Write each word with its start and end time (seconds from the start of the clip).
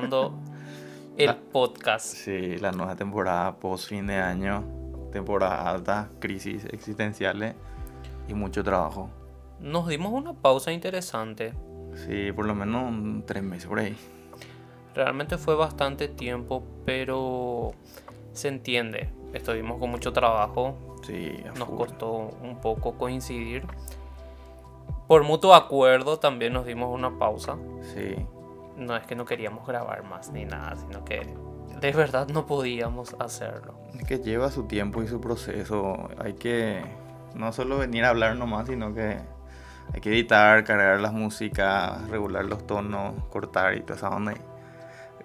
retomando 0.00 0.38
el 1.16 1.26
La- 1.26 1.38
podcast. 1.52 2.06
Sí, 2.14 2.56
la 2.58 2.72
nueva 2.72 2.96
temporada 2.96 3.56
post 3.56 3.88
fin 3.88 4.06
de 4.06 4.16
año, 4.16 4.64
temporada 5.12 5.68
alta, 5.70 6.08
crisis 6.20 6.64
existenciales 6.66 7.54
y 8.28 8.34
mucho 8.34 8.62
trabajo. 8.62 9.10
Nos 9.60 9.88
dimos 9.88 10.12
una 10.12 10.32
pausa 10.32 10.72
interesante. 10.72 11.52
Sí, 11.94 12.32
por 12.32 12.46
lo 12.46 12.54
menos 12.54 13.24
tres 13.26 13.42
meses 13.42 13.66
por 13.66 13.80
ahí. 13.80 13.96
Realmente 14.94 15.36
fue 15.38 15.54
bastante 15.54 16.08
tiempo, 16.08 16.62
pero 16.86 17.72
se 18.32 18.48
entiende. 18.48 19.10
Estuvimos 19.34 19.78
con 19.78 19.90
mucho 19.90 20.12
trabajo, 20.12 20.74
Sí, 21.02 21.32
a 21.48 21.58
nos 21.58 21.68
full. 21.68 21.76
costó 21.76 22.12
un 22.42 22.60
poco 22.60 22.94
coincidir. 22.94 23.64
Por 25.06 25.24
mutuo 25.24 25.54
acuerdo 25.54 26.18
también 26.18 26.52
nos 26.52 26.64
dimos 26.66 26.92
una 26.94 27.18
pausa. 27.18 27.56
Sí, 27.94 28.14
No 28.76 28.96
es 28.96 29.06
que 29.06 29.14
no 29.14 29.24
queríamos 29.24 29.66
grabar 29.66 30.02
más 30.04 30.30
ni 30.30 30.44
nada, 30.44 30.76
sino 30.76 31.04
que 31.04 31.34
de 31.80 31.92
verdad 31.92 32.28
no 32.28 32.46
podíamos 32.46 33.14
hacerlo. 33.18 33.74
es 33.98 34.04
que 34.04 34.18
lleva 34.18 34.50
su 34.50 34.64
tiempo 34.64 35.02
y 35.02 35.08
su 35.08 35.20
proceso. 35.20 36.08
Hay 36.18 36.34
que 36.34 36.82
no 37.34 37.52
solo 37.52 37.78
venir 37.78 38.04
a 38.04 38.10
hablar 38.10 38.36
nomás, 38.36 38.66
sino 38.66 38.94
que 38.94 39.18
hay 39.92 40.00
que 40.00 40.10
editar, 40.10 40.64
cargar 40.64 41.00
las 41.00 41.12
músicas, 41.12 42.08
regular 42.08 42.44
los 42.44 42.66
tonos, 42.66 43.14
cortar 43.30 43.76
y 43.76 43.80
toda 43.80 43.96
esa 43.96 44.08
onda. 44.10 44.34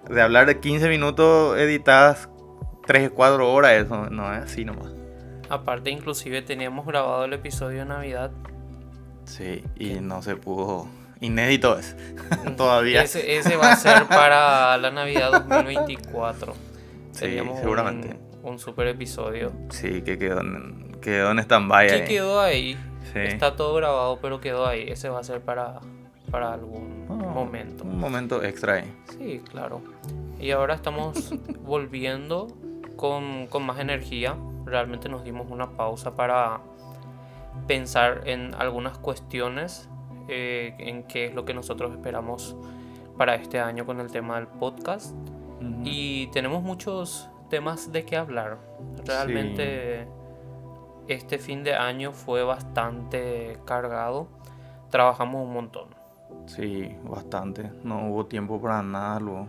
De 0.08 0.22
hablar 0.22 0.46
de 0.46 0.60
15 0.60 0.88
minutos, 0.88 1.58
editas 1.58 2.28
3, 2.86 3.10
4 3.14 3.52
horas, 3.52 3.72
eso 3.72 4.08
no 4.10 4.32
es 4.32 4.44
así 4.44 4.64
nomás. 4.64 4.94
Aparte, 5.48 5.90
inclusive 5.90 6.42
teníamos 6.42 6.86
grabado 6.86 7.24
el 7.24 7.32
episodio 7.32 7.80
de 7.80 7.84
Navidad. 7.86 8.30
Sí, 9.24 9.64
y 9.76 10.00
no 10.00 10.22
se 10.22 10.36
pudo. 10.36 10.86
Inédito 11.20 11.78
es. 11.78 11.96
Todavía. 12.56 13.02
Ese, 13.02 13.38
ese 13.38 13.56
va 13.56 13.72
a 13.72 13.76
ser 13.76 14.04
para 14.08 14.76
la 14.78 14.90
Navidad 14.90 15.32
2024. 15.32 16.54
Sí, 17.12 17.20
Teníamos 17.20 17.58
seguramente. 17.60 18.16
Un, 18.42 18.52
un 18.52 18.58
super 18.58 18.86
episodio. 18.88 19.52
Sí, 19.70 20.02
que 20.02 20.18
quedó 20.18 20.40
en, 20.40 20.96
quedó 21.00 21.30
en 21.30 21.38
stand-by 21.38 21.86
Que 21.88 21.94
ahí. 21.94 22.04
quedó 22.08 22.40
ahí. 22.40 22.76
Sí. 23.12 23.20
Está 23.20 23.56
todo 23.56 23.74
grabado, 23.74 24.18
pero 24.20 24.40
quedó 24.40 24.66
ahí. 24.66 24.84
Ese 24.88 25.08
va 25.08 25.20
a 25.20 25.24
ser 25.24 25.40
para, 25.40 25.80
para 26.30 26.52
algún 26.52 27.06
Oh, 27.08 27.14
momento. 27.14 27.84
Un 27.84 27.98
momento 27.98 28.42
extra 28.42 28.74
ahí. 28.74 28.92
Sí, 29.16 29.40
claro. 29.50 29.80
Y 30.40 30.50
ahora 30.50 30.74
estamos 30.74 31.32
volviendo 31.60 32.48
con, 32.96 33.46
con 33.46 33.64
más 33.64 33.78
energía. 33.78 34.36
Realmente 34.66 35.08
nos 35.08 35.22
dimos 35.24 35.46
una 35.50 35.70
pausa 35.76 36.16
para 36.16 36.58
pensar 37.66 38.22
en 38.26 38.54
algunas 38.56 38.98
cuestiones, 38.98 39.88
eh, 40.28 40.74
en 40.78 41.04
qué 41.04 41.26
es 41.26 41.34
lo 41.34 41.44
que 41.44 41.54
nosotros 41.54 41.92
esperamos 41.92 42.56
para 43.16 43.34
este 43.34 43.60
año 43.60 43.86
con 43.86 44.00
el 44.00 44.10
tema 44.10 44.36
del 44.36 44.46
podcast. 44.46 45.14
Y 45.84 46.26
tenemos 46.28 46.62
muchos 46.62 47.28
temas 47.48 47.90
de 47.92 48.04
qué 48.04 48.16
hablar. 48.16 48.58
Realmente 49.04 50.06
este 51.08 51.38
fin 51.38 51.64
de 51.64 51.74
año 51.74 52.12
fue 52.12 52.42
bastante 52.42 53.58
cargado. 53.64 54.28
Trabajamos 54.90 55.46
un 55.46 55.52
montón. 55.52 55.88
Sí, 56.46 56.94
bastante. 57.04 57.70
No 57.82 58.08
hubo 58.08 58.26
tiempo 58.26 58.60
para 58.60 58.82
nada 58.82 59.20
luego. 59.20 59.48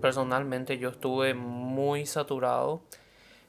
Personalmente 0.00 0.78
yo 0.78 0.90
estuve 0.90 1.34
muy 1.34 2.06
saturado. 2.06 2.82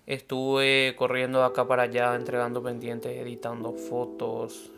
Estuve 0.06 0.96
corriendo 0.98 1.40
de 1.40 1.46
acá 1.46 1.66
para 1.66 1.84
allá, 1.84 2.16
entregando 2.16 2.62
pendientes, 2.62 3.18
editando 3.18 3.74
fotos. 3.74 4.73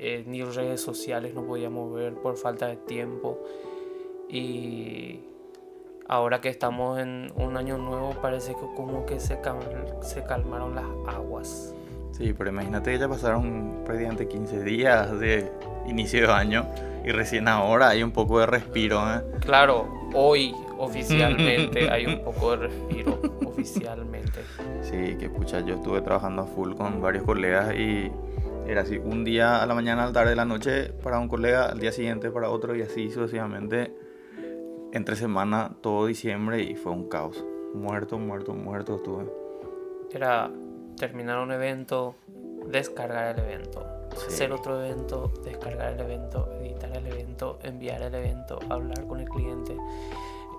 Eh, 0.00 0.24
ni 0.26 0.42
redes 0.42 0.80
sociales 0.80 1.34
no 1.34 1.44
podíamos 1.44 1.92
ver 1.94 2.14
por 2.14 2.36
falta 2.36 2.66
de 2.66 2.76
tiempo. 2.76 3.38
Y 4.28 5.20
ahora 6.08 6.40
que 6.40 6.48
estamos 6.48 6.98
en 6.98 7.32
un 7.36 7.56
año 7.56 7.78
nuevo 7.78 8.14
parece 8.22 8.52
que 8.54 8.66
como 8.76 9.04
que 9.06 9.20
se, 9.20 9.40
cal- 9.40 9.96
se 10.02 10.22
calmaron 10.24 10.74
las 10.74 10.84
aguas. 11.14 11.74
Sí, 12.12 12.34
pero 12.36 12.50
imagínate 12.50 12.92
que 12.92 12.98
ya 12.98 13.08
pasaron 13.08 13.82
prácticamente 13.84 14.28
15 14.28 14.62
días 14.64 15.18
de 15.20 15.50
inicio 15.86 16.26
de 16.26 16.32
año 16.32 16.66
y 17.04 17.10
recién 17.12 17.48
ahora 17.48 17.88
hay 17.88 18.02
un 18.02 18.10
poco 18.12 18.40
de 18.40 18.46
respiro. 18.46 19.00
¿eh? 19.14 19.22
Claro, 19.40 19.86
hoy 20.14 20.54
oficialmente 20.78 21.88
hay 21.90 22.06
un 22.06 22.20
poco 22.22 22.52
de 22.56 22.68
respiro, 22.68 23.18
oficialmente. 23.46 24.40
Sí, 24.82 25.16
que 25.18 25.30
pucha, 25.30 25.60
yo 25.60 25.76
estuve 25.76 26.00
trabajando 26.02 26.42
a 26.42 26.46
full 26.46 26.74
con 26.74 27.00
varios 27.00 27.24
colegas 27.24 27.74
y 27.74 28.10
era 28.70 28.82
así, 28.82 28.98
un 28.98 29.24
día 29.24 29.62
a 29.62 29.66
la 29.66 29.74
mañana, 29.74 30.04
a 30.04 30.06
la 30.06 30.12
tarde, 30.12 30.32
a 30.32 30.36
la 30.36 30.44
noche 30.44 30.92
para 31.02 31.18
un 31.18 31.28
colega, 31.28 31.66
al 31.66 31.80
día 31.80 31.90
siguiente 31.92 32.30
para 32.30 32.50
otro 32.50 32.76
y 32.76 32.82
así 32.82 33.10
sucesivamente. 33.10 33.92
Entre 34.92 35.16
semana, 35.16 35.72
todo 35.80 36.06
diciembre 36.06 36.62
y 36.62 36.74
fue 36.76 36.92
un 36.92 37.08
caos. 37.08 37.44
Muerto, 37.74 38.18
muerto, 38.18 38.54
muerto 38.54 38.96
estuve. 38.96 39.24
Era 40.12 40.50
terminar 40.96 41.38
un 41.38 41.52
evento, 41.52 42.14
descargar 42.66 43.38
el 43.38 43.44
evento, 43.44 43.86
Sí. 44.16 44.26
hacer 44.28 44.52
otro 44.52 44.84
evento, 44.84 45.32
descargar 45.44 45.92
el 45.92 46.00
evento, 46.00 46.48
editar 46.60 46.96
el 46.96 47.06
evento, 47.06 47.58
enviar 47.62 48.02
el 48.02 48.14
evento, 48.14 48.58
hablar 48.68 49.06
con 49.06 49.20
el 49.20 49.28
cliente. 49.28 49.76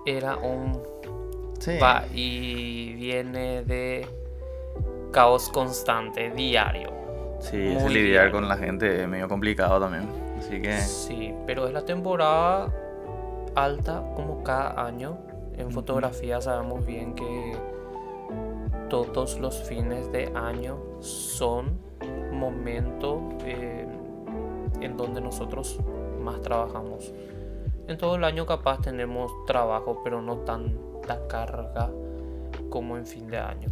Era 0.06 0.36
un 0.36 0.80
Sí. 1.58 1.78
va 1.78 2.04
y 2.12 2.94
viene 2.94 3.62
de 3.62 4.06
caos 5.12 5.50
constante, 5.50 6.30
diario. 6.30 7.01
Sí, 7.42 7.60
ese 7.60 7.90
lidiar 7.90 8.26
bien. 8.26 8.32
con 8.32 8.48
la 8.48 8.56
gente 8.56 9.02
es 9.02 9.08
medio 9.08 9.28
complicado 9.28 9.80
también. 9.80 10.08
Así 10.38 10.62
que 10.62 10.78
Sí, 10.78 11.34
pero 11.46 11.66
es 11.66 11.72
la 11.72 11.84
temporada 11.84 12.72
alta 13.54 14.02
como 14.14 14.42
cada 14.42 14.86
año. 14.86 15.18
En 15.56 15.70
fotografía 15.70 16.40
sabemos 16.40 16.86
bien 16.86 17.14
que 17.14 17.56
todos 18.88 19.38
los 19.38 19.62
fines 19.62 20.10
de 20.12 20.32
año 20.34 20.78
son 21.00 21.78
momentos 22.32 23.20
eh, 23.44 23.86
en 24.80 24.96
donde 24.96 25.20
nosotros 25.20 25.78
más 26.20 26.40
trabajamos. 26.40 27.12
En 27.88 27.98
todo 27.98 28.16
el 28.16 28.24
año 28.24 28.46
capaz 28.46 28.80
tenemos 28.80 29.32
trabajo, 29.46 30.00
pero 30.04 30.22
no 30.22 30.38
tanta 30.38 31.26
carga 31.26 31.90
como 32.70 32.96
en 32.96 33.06
fin 33.06 33.28
de 33.28 33.38
año. 33.38 33.68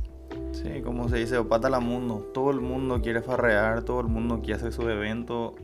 Sí, 0.53 0.83
como 0.83 1.09
se 1.09 1.16
dice, 1.16 1.38
opata 1.38 1.71
la 1.71 1.81
mundo. 1.81 2.31
Todo 2.34 2.50
el 2.50 2.61
mundo 2.61 3.00
quiere 3.03 3.22
farrear, 3.22 3.83
todo 3.83 4.00
el 4.00 4.09
mundo 4.09 4.41
quiere 4.41 4.55
hacer 4.55 4.72
su 4.72 4.88
evento, 4.88 5.55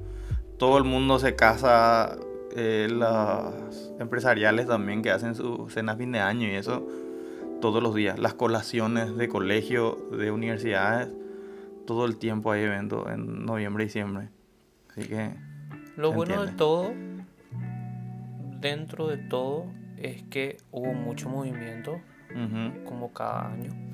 todo 0.59 0.79
el 0.79 0.85
mundo 0.85 1.19
se 1.19 1.35
casa. 1.35 2.17
eh, 2.59 2.89
las 2.91 3.93
empresariales 4.01 4.67
también 4.67 5.03
que 5.03 5.11
hacen 5.11 5.35
su 5.35 5.69
cena 5.69 5.95
fin 5.95 6.13
de 6.13 6.21
año 6.21 6.49
y 6.49 6.53
eso 6.53 6.87
todos 7.61 7.83
los 7.83 7.95
días. 7.95 8.19
Las 8.19 8.35
colaciones 8.35 9.17
de 9.17 9.29
colegio, 9.29 9.97
de 10.13 10.31
universidades, 10.31 11.11
todo 11.87 12.07
el 12.07 12.17
tiempo 12.17 12.53
hay 12.53 12.63
eventos 12.63 13.07
en 13.09 13.45
noviembre 13.45 13.85
y 13.85 13.87
diciembre. 13.87 14.31
Así 14.91 15.09
que 15.09 15.35
Lo 15.97 16.13
bueno 16.13 16.45
de 16.45 16.53
todo, 16.53 16.93
dentro 18.61 19.09
de 19.09 19.19
todo, 19.19 19.67
es 19.97 20.23
que 20.25 20.59
hubo 20.71 20.93
mucho 20.93 21.29
movimiento, 21.29 22.01
como 22.85 23.13
cada 23.13 23.53
año. 23.53 23.86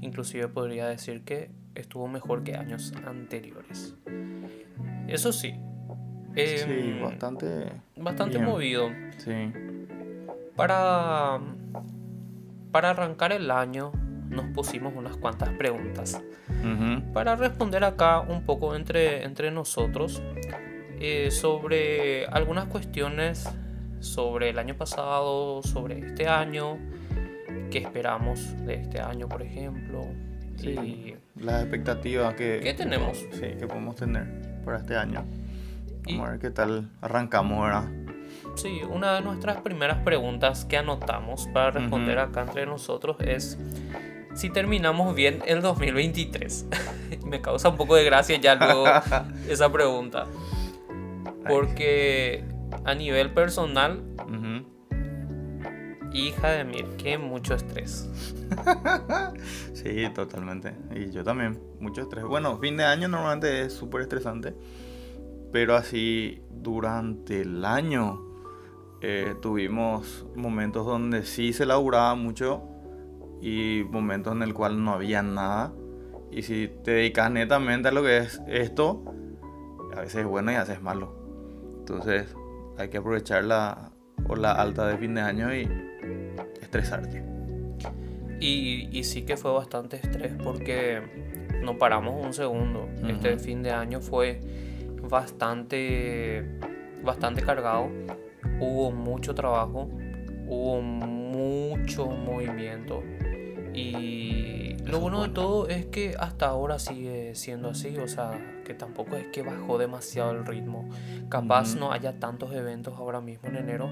Inclusive 0.00 0.48
podría 0.48 0.86
decir 0.86 1.22
que 1.24 1.50
estuvo 1.74 2.08
mejor 2.08 2.42
que 2.42 2.56
años 2.56 2.92
anteriores. 3.06 3.94
Eso 5.08 5.32
sí. 5.32 5.54
sí, 6.34 6.44
em, 6.66 7.02
bastante. 7.02 7.72
bastante 7.96 8.38
bien. 8.38 8.50
movido. 8.50 8.88
Sí. 9.18 9.52
Para, 10.56 11.40
para 12.70 12.90
arrancar 12.90 13.32
el 13.32 13.50
año 13.50 13.92
nos 14.28 14.46
pusimos 14.54 14.94
unas 14.94 15.16
cuantas 15.16 15.50
preguntas. 15.50 16.22
para 17.12 17.36
responder 17.36 17.84
acá 17.84 18.20
un 18.20 18.44
poco 18.44 18.76
entre, 18.76 19.24
entre 19.24 19.50
nosotros 19.50 20.22
eh, 21.00 21.30
sobre 21.30 22.26
algunas 22.26 22.66
cuestiones 22.66 23.48
sobre 24.00 24.50
el 24.50 24.58
año 24.58 24.76
pasado, 24.76 25.62
sobre 25.62 25.98
este 25.98 26.26
año, 26.26 26.78
qué 27.70 27.78
esperamos 27.78 28.54
de 28.66 28.74
este 28.74 29.00
año, 29.00 29.28
por 29.28 29.42
ejemplo, 29.42 30.04
Sí. 30.56 30.70
y, 30.70 31.16
Las 31.42 31.62
expectativas 31.62 32.34
que, 32.34 32.60
¿Qué 32.62 32.74
tenemos? 32.74 33.18
Sí, 33.32 33.46
que 33.58 33.66
podemos 33.66 33.96
tener 33.96 34.26
para 34.64 34.78
este 34.78 34.94
año. 34.96 35.24
y 36.06 36.12
Vamos 36.14 36.28
a 36.28 36.30
ver 36.32 36.40
qué 36.40 36.50
tal 36.50 36.90
arrancamos, 37.00 37.62
¿verdad? 37.64 37.84
sí, 38.56 38.80
una 38.88 39.14
de 39.14 39.20
nuestras 39.22 39.58
primeras 39.62 39.98
preguntas 39.98 40.64
que 40.66 40.76
anotamos 40.76 41.46
para 41.54 41.70
responder 41.70 42.18
Ujú. 42.18 42.26
acá 42.28 42.42
entre 42.42 42.66
nosotros 42.66 43.16
es 43.20 43.58
si 44.34 44.50
terminamos 44.50 45.14
bien 45.14 45.40
el 45.46 45.62
2023. 45.62 46.66
Me 47.26 47.40
causa 47.40 47.68
un 47.70 47.76
poco 47.76 47.96
de 47.96 48.04
gracia 48.04 48.36
ya 48.38 48.54
luego 48.56 48.84
esa 49.48 49.70
pregunta. 49.72 50.26
Porque 51.48 52.44
a 52.84 52.94
nivel 52.94 53.30
personal 53.32 54.02
Ujú. 54.26 54.49
Hija 56.12 56.48
de 56.48 56.64
mil, 56.64 56.86
qué 56.96 57.18
mucho 57.18 57.54
estrés. 57.54 58.08
sí, 59.72 60.08
totalmente. 60.14 60.74
Y 60.94 61.10
yo 61.10 61.22
también, 61.22 61.60
mucho 61.78 62.02
estrés. 62.02 62.24
Bueno, 62.24 62.58
fin 62.58 62.76
de 62.76 62.84
año 62.84 63.08
normalmente 63.08 63.62
es 63.62 63.72
súper 63.72 64.02
estresante. 64.02 64.54
Pero 65.52 65.76
así 65.76 66.42
durante 66.50 67.42
el 67.42 67.64
año 67.64 68.22
eh, 69.00 69.34
tuvimos 69.40 70.26
momentos 70.34 70.86
donde 70.86 71.24
sí 71.24 71.52
se 71.52 71.66
laburaba 71.66 72.14
mucho 72.14 72.62
y 73.40 73.84
momentos 73.90 74.34
en 74.34 74.42
el 74.42 74.52
cual 74.52 74.82
no 74.82 74.92
había 74.92 75.22
nada. 75.22 75.72
Y 76.30 76.42
si 76.42 76.68
te 76.84 76.92
dedicas 76.92 77.30
netamente 77.30 77.88
a 77.88 77.92
lo 77.92 78.02
que 78.02 78.18
es 78.18 78.40
esto, 78.46 79.04
a 79.96 80.00
veces 80.00 80.22
es 80.22 80.26
bueno 80.26 80.52
y 80.52 80.56
a 80.56 80.60
veces 80.60 80.76
es 80.76 80.82
malo. 80.82 81.14
Entonces 81.80 82.34
hay 82.78 82.88
que 82.88 82.98
aprovechar 82.98 83.44
la 83.44 83.90
la 84.36 84.52
alta 84.52 84.86
de 84.86 84.96
fin 84.98 85.14
de 85.14 85.20
año 85.20 85.54
y 85.54 85.68
estresarte. 86.60 87.22
Y, 88.40 89.04
sí 89.04 89.22
que 89.22 89.36
fue 89.36 89.52
bastante 89.52 89.96
estrés 89.96 90.32
porque 90.42 91.02
no 91.62 91.78
paramos 91.78 92.24
un 92.24 92.32
segundo. 92.32 92.88
Este 93.06 93.38
fin 93.38 93.62
de 93.62 93.70
año 93.70 94.00
fue 94.00 94.40
bastante, 95.02 96.46
bastante 97.02 97.42
cargado. 97.42 97.90
Hubo 98.58 98.92
mucho 98.92 99.34
trabajo, 99.34 99.90
hubo 100.46 100.80
mucho 100.80 102.06
movimiento. 102.06 103.02
Y 103.74 104.76
lo 104.84 105.00
bueno, 105.00 105.22
de 105.22 105.28
todo 105.28 105.68
es 105.68 105.86
que 105.86 106.14
hasta 106.18 106.46
ahora 106.46 106.78
sigue 106.78 107.34
siendo 107.34 107.68
así, 107.70 107.96
o 107.98 108.08
sea, 108.08 108.32
que 108.64 108.74
tampoco 108.74 109.16
es 109.16 109.26
que 109.28 109.42
bajó 109.42 109.78
demasiado 109.78 110.32
el 110.32 110.46
ritmo. 110.46 110.88
Capaz 111.28 111.76
no 111.76 111.92
haya 111.92 112.18
tantos 112.18 112.52
eventos 112.54 112.94
ahora 112.96 113.20
mismo 113.20 113.48
en 113.48 113.56
enero, 113.56 113.90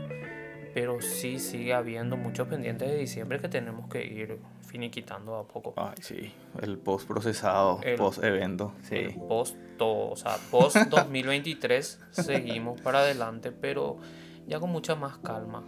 pero 0.80 1.00
sí 1.00 1.40
sigue 1.40 1.74
habiendo 1.74 2.16
muchos 2.16 2.46
pendientes 2.46 2.88
de 2.88 2.98
diciembre 2.98 3.40
que 3.40 3.48
tenemos 3.48 3.88
que 3.88 4.06
ir 4.06 4.38
finiquitando 4.64 5.36
a 5.36 5.42
poco. 5.42 5.74
Ay, 5.76 5.96
sí, 6.00 6.32
el 6.62 6.78
post 6.78 7.08
procesado, 7.08 7.80
post 7.96 8.22
evento, 8.22 8.74
sí. 8.82 9.08
post 9.26 9.56
todo, 9.76 10.10
o 10.10 10.16
sea, 10.16 10.36
post 10.52 10.76
2023 10.88 12.00
seguimos 12.12 12.80
para 12.80 13.00
adelante, 13.00 13.50
pero 13.50 13.96
ya 14.46 14.60
con 14.60 14.70
mucha 14.70 14.94
más 14.94 15.18
calma. 15.18 15.64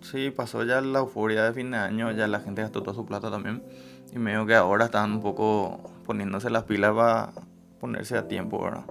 Sí, 0.00 0.30
pasó 0.30 0.64
ya 0.64 0.80
la 0.80 1.00
euforia 1.00 1.44
de 1.44 1.52
fin 1.52 1.72
de 1.72 1.76
año, 1.76 2.10
ya 2.12 2.26
la 2.26 2.40
gente 2.40 2.62
gastó 2.62 2.82
toda 2.82 2.94
su 2.94 3.04
plata 3.04 3.30
también. 3.30 3.62
Y 4.10 4.18
medio 4.18 4.46
que 4.46 4.54
ahora 4.54 4.86
están 4.86 5.12
un 5.12 5.20
poco 5.20 5.82
poniéndose 6.06 6.48
las 6.48 6.64
pilas 6.64 6.94
para 6.94 7.32
ponerse 7.78 8.16
a 8.16 8.26
tiempo, 8.26 8.62
¿verdad? 8.62 8.84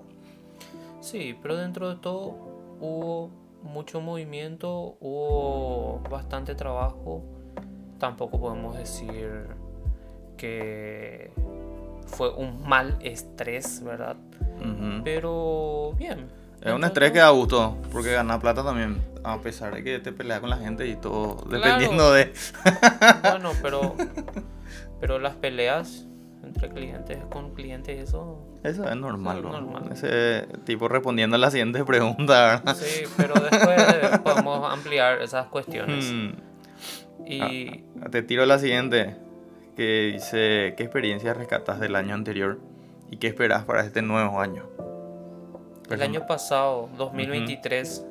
Sí, 1.02 1.36
pero 1.42 1.58
dentro 1.58 1.90
de 1.90 1.96
todo 1.96 2.36
hubo 2.80 3.45
mucho 3.66 4.00
movimiento, 4.00 4.98
hubo 5.00 6.00
bastante 6.10 6.56
trabajo. 6.56 7.24
Tampoco 8.00 8.40
podemos 8.40 8.78
decir 8.78 9.48
que 10.38 11.32
fue 12.08 12.30
un 12.34 12.68
mal 12.68 12.98
estrés, 13.02 13.84
¿verdad? 13.84 14.16
Pero 15.04 15.94
bien. 15.98 16.30
Es 16.62 16.74
un 16.74 16.84
estrés 16.84 17.12
que 17.12 17.20
da 17.20 17.30
gusto, 17.30 17.78
porque 17.92 18.12
ganar 18.12 18.40
plata 18.40 18.64
también, 18.64 19.00
a 19.24 19.40
pesar 19.40 19.74
de 19.76 19.84
que 19.84 20.00
te 20.00 20.12
peleas 20.12 20.40
con 20.40 20.50
la 20.50 20.58
gente 20.58 20.88
y 20.88 20.96
todo, 20.96 21.44
dependiendo 21.48 22.12
de... 22.12 22.34
bueno, 23.22 23.52
pero, 23.62 23.96
pero 25.00 25.20
las 25.20 25.36
peleas 25.36 26.08
entre 26.44 26.70
clientes 26.70 27.20
con 27.30 27.54
clientes, 27.54 28.10
eso... 28.10 28.55
Eso 28.66 28.90
es 28.90 28.96
normal, 28.96 29.44
normal. 29.44 29.92
Ese 29.92 30.48
tipo 30.64 30.88
respondiendo 30.88 31.36
a 31.36 31.40
la 31.40 31.52
siguiente 31.52 31.84
pregunta, 31.86 32.64
Sí, 32.76 33.04
pero 33.16 33.36
después 33.36 34.20
podemos 34.24 34.74
ampliar 34.74 35.22
esas 35.22 35.48
cuestiones. 35.48 36.12
Hmm. 36.12 36.32
Y... 37.28 37.84
Ah, 38.02 38.10
te 38.10 38.24
tiro 38.24 38.44
la 38.48 38.58
siguiente, 38.58 39.18
que 39.76 40.12
dice, 40.14 40.74
¿qué 40.76 40.84
experiencias 40.84 41.38
rescatas 41.38 41.80
del 41.80 41.96
año 41.96 42.16
anterior 42.16 42.60
y 43.12 43.18
qué 43.18 43.28
esperas 43.28 43.66
para 43.66 43.82
este 43.82 44.02
nuevo 44.02 44.40
año? 44.40 44.64
El 45.90 46.02
año 46.02 46.26
pasado, 46.26 46.90
2023, 46.98 48.04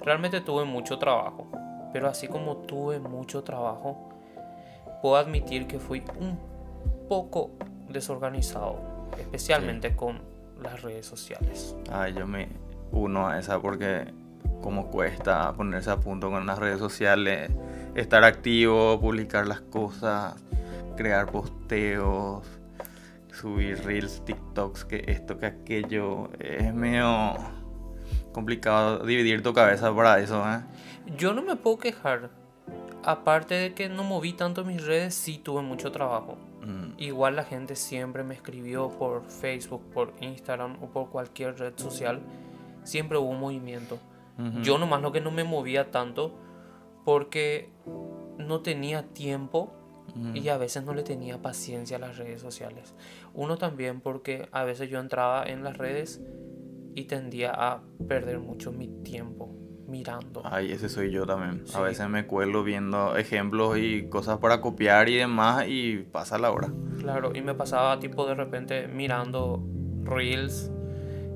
realmente 0.00 0.40
tuve 0.40 0.64
mucho 0.64 0.98
trabajo. 0.98 1.50
Pero 1.92 2.08
así 2.08 2.28
como 2.28 2.56
tuve 2.56 2.98
mucho 2.98 3.42
trabajo, 3.42 4.08
puedo 5.02 5.16
admitir 5.16 5.66
que 5.66 5.78
fui 5.78 6.02
un 6.18 6.38
poco 7.08 7.50
desorganizado, 7.88 8.97
especialmente 9.18 9.94
con 9.94 10.20
las 10.62 10.82
redes 10.82 11.06
sociales. 11.06 11.76
Ay, 11.90 12.14
yo 12.14 12.26
me 12.26 12.48
uno 12.90 13.28
a 13.28 13.38
esa 13.38 13.60
porque 13.60 14.12
como 14.62 14.90
cuesta 14.90 15.52
ponerse 15.52 15.90
a 15.90 15.96
punto 15.96 16.30
con 16.30 16.46
las 16.46 16.58
redes 16.58 16.78
sociales, 16.78 17.50
estar 17.94 18.24
activo, 18.24 19.00
publicar 19.00 19.46
las 19.46 19.60
cosas, 19.60 20.34
crear 20.96 21.30
posteos, 21.30 22.44
subir 23.32 23.84
reels, 23.84 24.24
TikToks, 24.24 24.84
que 24.84 25.04
esto, 25.06 25.38
que 25.38 25.46
aquello. 25.46 26.30
Es 26.40 26.74
medio 26.74 27.34
complicado 28.32 29.04
dividir 29.04 29.42
tu 29.42 29.52
cabeza 29.54 29.94
para 29.94 30.18
eso, 30.18 30.44
¿eh? 30.48 30.60
Yo 31.16 31.32
no 31.32 31.42
me 31.42 31.56
puedo 31.56 31.78
quejar. 31.78 32.30
Aparte 33.04 33.54
de 33.54 33.74
que 33.74 33.88
no 33.88 34.02
moví 34.02 34.32
tanto 34.32 34.64
mis 34.64 34.84
redes, 34.84 35.14
sí 35.14 35.38
tuve 35.38 35.62
mucho 35.62 35.92
trabajo. 35.92 36.36
Mm. 36.64 36.94
Igual 36.98 37.36
la 37.36 37.44
gente 37.44 37.76
siempre 37.76 38.24
me 38.24 38.34
escribió 38.34 38.88
por 38.90 39.24
Facebook, 39.24 39.82
por 39.92 40.12
Instagram 40.20 40.82
o 40.82 40.86
por 40.86 41.10
cualquier 41.10 41.58
red 41.58 41.74
social. 41.76 42.20
Siempre 42.84 43.18
hubo 43.18 43.32
movimiento. 43.32 43.98
Yo 44.62 44.78
nomás 44.78 45.02
lo 45.02 45.10
que 45.10 45.20
no 45.20 45.32
me 45.32 45.42
movía 45.42 45.90
tanto 45.90 46.32
porque 47.04 47.72
no 48.38 48.60
tenía 48.60 49.02
tiempo 49.02 49.72
y 50.32 50.48
a 50.48 50.56
veces 50.56 50.84
no 50.84 50.94
le 50.94 51.02
tenía 51.02 51.42
paciencia 51.42 51.96
a 51.96 52.00
las 52.00 52.18
redes 52.18 52.40
sociales. 52.40 52.94
Uno 53.34 53.58
también 53.58 54.00
porque 54.00 54.48
a 54.52 54.62
veces 54.62 54.88
yo 54.90 55.00
entraba 55.00 55.44
en 55.44 55.64
las 55.64 55.76
redes 55.76 56.20
y 56.94 57.04
tendía 57.06 57.50
a 57.52 57.82
perder 58.06 58.38
mucho 58.38 58.70
mi 58.70 58.86
tiempo 59.02 59.57
mirando. 59.88 60.42
Ay, 60.44 60.72
ese 60.72 60.88
soy 60.88 61.10
yo 61.10 61.26
también. 61.26 61.64
A 61.74 61.80
veces 61.80 62.08
me 62.08 62.26
cuelo 62.26 62.62
viendo 62.62 63.16
ejemplos 63.16 63.78
y 63.78 64.08
cosas 64.08 64.38
para 64.38 64.60
copiar 64.60 65.08
y 65.08 65.16
demás 65.16 65.64
y 65.66 65.98
pasa 65.98 66.38
la 66.38 66.50
hora. 66.50 66.68
Claro, 66.98 67.32
y 67.34 67.40
me 67.40 67.54
pasaba 67.54 67.98
tipo 67.98 68.26
de 68.26 68.34
repente 68.34 68.86
mirando 68.86 69.64
reels 70.04 70.70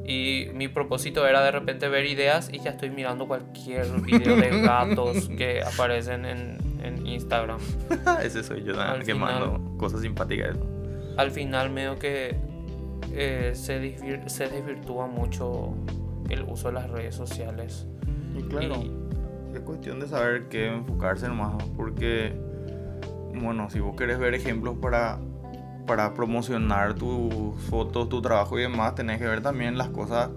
y 0.04 0.48
mi 0.54 0.68
propósito 0.68 1.26
era 1.26 1.42
de 1.42 1.50
repente 1.52 1.88
ver 1.88 2.06
ideas 2.06 2.50
y 2.52 2.58
ya 2.58 2.70
estoy 2.70 2.90
mirando 2.90 3.26
cualquier 3.26 3.86
video 4.02 4.36
de 4.36 4.60
gatos 4.62 5.28
que 5.28 5.62
aparecen 5.62 6.24
en, 6.24 6.58
en 6.82 7.06
Instagram. 7.06 7.60
Ese 8.22 8.42
soy 8.42 8.64
yo 8.64 8.74
también, 8.74 9.06
que 9.06 9.14
mando 9.14 9.60
cosas 9.78 10.00
simpáticas. 10.02 10.56
Al 11.16 11.30
final 11.30 11.70
medio 11.70 11.98
que 11.98 12.36
eh, 13.12 13.52
se, 13.54 13.96
se 14.28 14.48
desvirtúa 14.48 15.06
mucho 15.06 15.74
el 16.28 16.42
uso 16.42 16.68
de 16.68 16.74
las 16.74 16.90
redes 16.90 17.14
sociales. 17.14 17.86
Y 18.36 18.42
claro, 18.42 18.82
es 19.54 19.60
cuestión 19.60 20.00
de 20.00 20.08
saber 20.08 20.48
qué 20.48 20.68
enfocarse 20.68 21.28
más, 21.28 21.62
porque, 21.76 22.34
bueno, 23.34 23.68
si 23.70 23.80
vos 23.80 23.96
querés 23.96 24.18
ver 24.18 24.34
ejemplos 24.34 24.76
para 24.80 25.18
para 25.86 26.14
promocionar 26.14 26.94
tus 26.94 27.54
fotos, 27.68 28.08
tu 28.08 28.22
trabajo 28.22 28.58
y 28.58 28.62
demás, 28.62 28.94
tenés 28.94 29.18
que 29.18 29.26
ver 29.26 29.42
también 29.42 29.76
las 29.76 29.88
cosas 29.88 30.30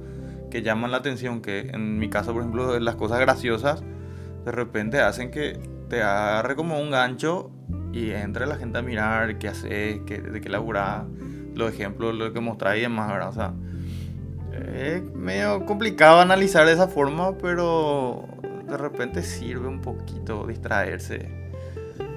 que 0.50 0.62
llaman 0.62 0.92
la 0.92 0.98
atención, 0.98 1.42
que 1.42 1.72
en 1.72 2.00
mi 2.00 2.10
caso, 2.10 2.34
por 2.34 2.42
ejemplo, 2.42 2.80
las 2.80 2.96
cosas 2.96 3.20
graciosas, 3.20 3.84
de 4.46 4.52
repente 4.52 5.02
hacen 5.02 5.32
que 5.32 5.60
te 5.90 6.02
agarre 6.02 6.56
como 6.56 6.80
un 6.80 6.92
gancho 6.92 7.52
y 7.92 8.12
entre 8.12 8.48
la 8.48 8.56
gente 8.56 8.80
a 8.80 8.82
mirar 8.82 9.38
qué 9.38 9.50
haces, 9.50 10.02
qué, 10.06 10.22
de 10.22 10.42
qué 10.42 10.50
laburás, 10.50 11.04
los 11.54 11.72
ejemplos, 11.72 12.16
lo 12.16 12.32
que 12.34 12.40
mostrás 12.40 12.78
y 12.78 12.82
demás, 12.82 13.12
¿verdad? 13.12 13.30
O 13.30 13.34
sea, 13.34 13.54
es 14.76 15.04
medio 15.14 15.66
complicado 15.66 16.20
analizar 16.20 16.66
de 16.66 16.74
esa 16.74 16.88
forma, 16.88 17.38
pero 17.38 18.28
de 18.68 18.78
repente 18.78 19.22
sirve 19.22 19.68
un 19.68 19.82
poquito 19.82 20.46
distraerse 20.48 21.52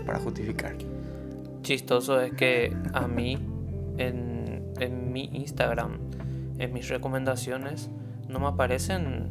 para 0.07 0.19
justificar 0.19 0.75
chistoso 1.69 2.19
es 2.23 2.33
que 2.33 2.75
a 2.95 3.07
mí, 3.07 3.39
en, 3.99 4.73
en 4.81 5.13
mi 5.13 5.25
Instagram, 5.35 5.99
en 6.59 6.73
mis 6.73 6.89
recomendaciones, 6.89 7.91
no 8.27 8.41
me 8.41 8.47
aparecen 8.47 9.31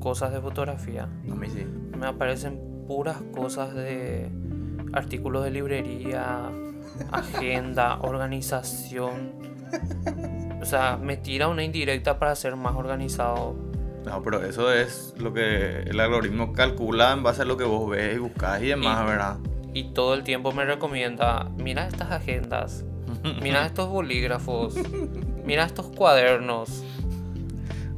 cosas 0.00 0.32
de 0.32 0.40
fotografía. 0.40 1.04
A 1.30 1.34
mí 1.36 1.48
sí. 1.48 1.64
Me 1.96 2.06
aparecen 2.06 2.58
puras 2.88 3.18
cosas 3.32 3.72
de 3.72 4.28
artículos 4.92 5.44
de 5.44 5.52
librería, 5.52 6.50
agenda, 7.12 8.00
organización. 8.00 9.32
O 10.60 10.64
sea, 10.64 10.96
me 10.96 11.16
tira 11.16 11.48
una 11.48 11.64
indirecta 11.64 12.18
para 12.18 12.34
ser 12.34 12.56
más 12.56 12.74
organizado. 12.76 13.56
No, 14.04 14.22
pero 14.22 14.42
eso 14.44 14.72
es 14.72 15.14
lo 15.18 15.32
que 15.32 15.80
el 15.80 16.00
algoritmo 16.00 16.52
calcula 16.52 17.12
en 17.12 17.22
base 17.22 17.42
a 17.42 17.44
lo 17.44 17.56
que 17.56 17.64
vos 17.64 17.90
ves 17.90 18.16
y 18.16 18.18
buscas 18.18 18.62
y 18.62 18.68
demás, 18.68 19.06
¿verdad? 19.06 19.38
y 19.74 19.84
todo 19.84 20.14
el 20.14 20.24
tiempo 20.24 20.52
me 20.52 20.64
recomienda, 20.64 21.50
mira 21.56 21.86
estas 21.86 22.10
agendas, 22.10 22.84
mira 23.42 23.66
estos 23.66 23.88
bolígrafos, 23.88 24.74
mira 25.44 25.64
estos 25.64 25.86
cuadernos. 25.86 26.84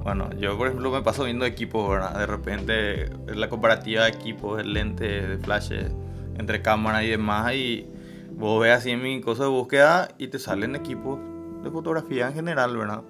Bueno, 0.03 0.31
yo 0.37 0.59
por 0.59 0.67
ejemplo 0.67 0.91
me 0.91 1.03
paso 1.03 1.25
viendo 1.25 1.47
equipos, 1.47 1.89
¿verdad? 1.89 2.19
De 2.19 2.27
repente 2.27 3.11
la 3.33 3.49
comparativa 3.49 4.05
de 4.05 4.11
equipos, 4.11 4.61
el 4.61 4.73
lente 4.75 5.05
de 5.05 5.39
flash 5.39 5.73
entre 6.39 6.61
cámara 6.61 7.05
y 7.05 7.11
demás. 7.11 7.55
Y 7.55 7.87
vos 8.33 8.61
ves 8.61 8.77
así 8.77 8.91
en 8.91 9.01
mi 9.01 9.21
cosa 9.21 9.45
de 9.45 9.51
búsqueda 9.51 10.09
y 10.19 10.27
te 10.27 10.41
salen 10.41 10.75
equipos 10.75 11.21
de 11.63 11.71
fotografía 11.71 12.29
en 12.29 12.35
general, 12.35 12.77
¿verdad? 12.77 13.03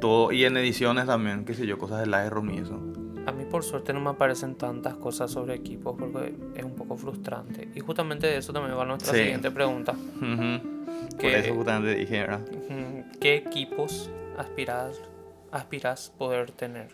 Todo, 0.00 0.32
y 0.32 0.44
en 0.44 0.56
ediciones 0.56 1.06
también, 1.06 1.44
qué 1.44 1.54
sé 1.54 1.66
yo, 1.66 1.78
cosas 1.78 2.00
de 2.00 2.06
Lightroom 2.06 2.50
y 2.50 2.58
eso. 2.58 2.78
A 3.26 3.32
mí 3.32 3.44
por 3.44 3.62
suerte 3.62 3.92
no 3.92 4.00
me 4.00 4.10
aparecen 4.10 4.54
tantas 4.54 4.94
cosas 4.94 5.30
sobre 5.30 5.54
equipos 5.54 5.94
porque 5.98 6.34
es 6.54 6.64
un 6.64 6.74
poco 6.74 6.96
frustrante. 6.96 7.68
Y 7.74 7.80
justamente 7.80 8.26
de 8.26 8.38
eso 8.38 8.52
también 8.52 8.76
va 8.78 8.84
nuestra 8.86 9.12
Sí. 9.12 9.20
siguiente 9.20 9.50
pregunta. 9.50 9.92
Por 9.92 11.18
Que- 11.18 11.38
eso 11.38 11.54
justamente 11.54 11.94
dije, 11.94 12.20
¿verdad? 12.20 12.40
¿Qué 13.20 13.36
equipos 13.36 14.10
aspiras, 14.38 14.98
aspiras 15.52 16.12
poder 16.16 16.50
tener 16.52 16.88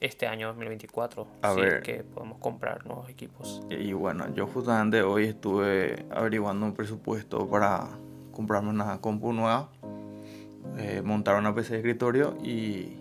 este 0.00 0.26
año 0.26 0.48
2024? 0.48 1.26
A 1.40 1.54
si 1.54 1.60
ver. 1.60 1.74
es 1.76 1.82
que 1.82 2.04
podemos 2.04 2.38
comprar 2.38 2.84
nuevos 2.84 3.08
equipos. 3.08 3.62
Y 3.70 3.94
bueno, 3.94 4.26
yo 4.34 4.46
justamente 4.46 5.02
hoy 5.02 5.24
estuve 5.24 6.04
averiguando 6.10 6.66
un 6.66 6.74
presupuesto 6.74 7.48
para 7.48 7.88
comprarme 8.32 8.68
una 8.70 9.00
compu 9.00 9.32
nueva, 9.32 9.70
eh, 10.78 11.02
montar 11.04 11.36
una 11.38 11.54
PC 11.54 11.74
de 11.74 11.78
escritorio 11.80 12.36
y, 12.42 12.96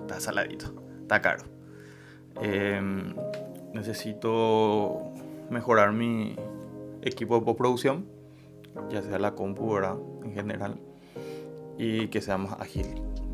está 0.00 0.20
saladito, 0.20 0.72
está 1.02 1.20
caro. 1.20 1.44
Em, 2.40 3.14
necesito 3.72 5.12
mejorar 5.50 5.92
mi 5.92 6.36
equipo 7.02 7.38
de 7.38 7.44
postproducción, 7.44 8.06
ya 8.90 9.02
sea 9.02 9.18
la 9.18 9.34
compu, 9.34 9.74
¿verdad? 9.74 9.96
En 10.24 10.32
general, 10.32 10.78
y 11.76 12.08
que 12.08 12.20
sea 12.20 12.38
más 12.38 12.60
ágil 12.60 12.86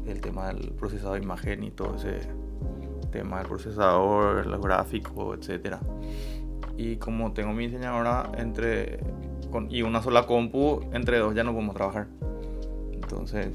el 0.07 0.21
tema 0.21 0.49
del 0.49 0.73
procesado 0.73 1.15
de 1.15 1.21
imagen 1.21 1.65
y 1.65 1.71
todo 1.71 1.97
ese 1.97 2.21
tema 3.11 3.39
del 3.39 3.49
procesador, 3.49 4.47
los 4.47 4.61
gráficos, 4.61 5.39
etcétera. 5.39 5.81
Y 6.77 6.97
como 6.97 7.33
tengo 7.33 7.53
mi 7.53 7.67
diseñadora 7.67 8.31
entre 8.37 8.99
y 9.69 9.83
una 9.83 10.03
sola 10.03 10.27
compu, 10.27 10.81
entre 10.93 11.19
dos 11.19 11.35
ya 11.35 11.45
no 11.45 11.53
podemos 11.53 11.77
trabajar. 11.77 12.09
Entonces, 13.05 13.49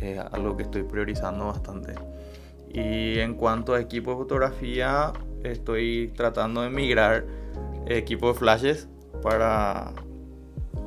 es 0.00 0.18
algo 0.18 0.56
que 0.56 0.64
estoy 0.64 0.82
priorizando 0.82 1.46
bastante. 1.46 1.94
Y 2.72 3.18
en 3.18 3.34
cuanto 3.34 3.74
a 3.74 3.80
equipo 3.80 4.10
de 4.10 4.16
fotografía, 4.18 5.12
estoy 5.42 6.12
tratando 6.14 6.62
de 6.62 6.70
migrar 6.70 7.24
equipo 7.86 8.28
de 8.28 8.34
flashes 8.34 8.88
para 9.22 9.92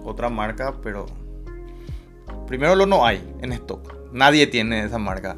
otra 0.03 0.29
marca, 0.29 0.75
pero 0.83 1.07
primero 2.47 2.75
lo 2.75 2.85
no 2.85 3.05
hay 3.05 3.21
en 3.41 3.53
stock. 3.53 3.95
Nadie 4.11 4.45
tiene 4.47 4.83
esa 4.83 4.99
marca. 4.99 5.37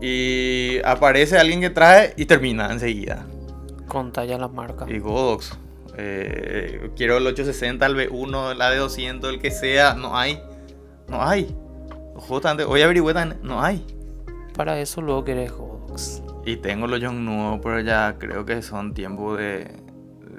Y 0.00 0.78
aparece 0.84 1.36
alguien 1.38 1.60
que 1.60 1.70
trae 1.70 2.14
y 2.16 2.26
termina 2.26 2.70
enseguida. 2.72 3.26
Con 3.88 4.12
talla 4.12 4.38
la 4.38 4.48
marca. 4.48 4.86
Y 4.88 4.98
Godox. 4.98 5.58
eh, 5.96 6.90
quiero 6.96 7.16
el 7.16 7.26
860, 7.26 7.84
el 7.86 7.96
B1, 7.96 8.54
la 8.54 8.70
de 8.70 8.76
200, 8.76 9.30
el 9.30 9.40
que 9.40 9.50
sea. 9.50 9.94
No 9.94 10.16
hay. 10.16 10.40
No 11.10 11.22
hay. 11.22 11.54
Justamente, 12.14 12.64
hoy 12.64 12.82
averigüé 12.82 13.12
No 13.42 13.62
hay. 13.62 13.84
Para 14.56 14.78
eso 14.80 15.02
luego 15.02 15.24
querés 15.24 15.52
Godox. 15.52 16.22
Y 16.44 16.56
tengo 16.56 16.86
los 16.86 17.00
Young 17.00 17.16
nuevos, 17.16 17.60
pero 17.62 17.80
ya 17.80 18.16
creo 18.18 18.44
que 18.46 18.62
son 18.62 18.94
tiempo 18.94 19.36
de, 19.36 19.68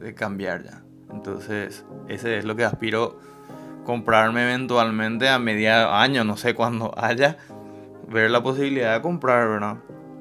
de 0.01 0.13
cambiar 0.13 0.63
ya. 0.63 0.83
Entonces, 1.11 1.85
ese 2.07 2.37
es 2.37 2.45
lo 2.45 2.55
que 2.55 2.63
aspiro 2.63 3.19
comprarme 3.85 4.43
eventualmente 4.43 5.27
a 5.27 5.39
media 5.39 6.01
año, 6.01 6.23
no 6.23 6.37
sé 6.37 6.53
cuándo 6.53 6.93
haya, 6.97 7.37
ver 8.07 8.31
la 8.31 8.41
posibilidad 8.41 8.95
de 8.95 9.01
comprar, 9.01 9.47
¿verdad? 9.47 9.77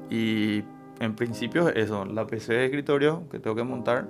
Y 0.09 0.63
en 0.99 1.15
principio 1.15 1.69
es 1.69 1.85
eso, 1.85 2.05
la 2.05 2.27
PC 2.27 2.53
de 2.53 2.65
escritorio 2.65 3.23
que 3.31 3.39
tengo 3.39 3.55
que 3.55 3.63
montar 3.63 4.07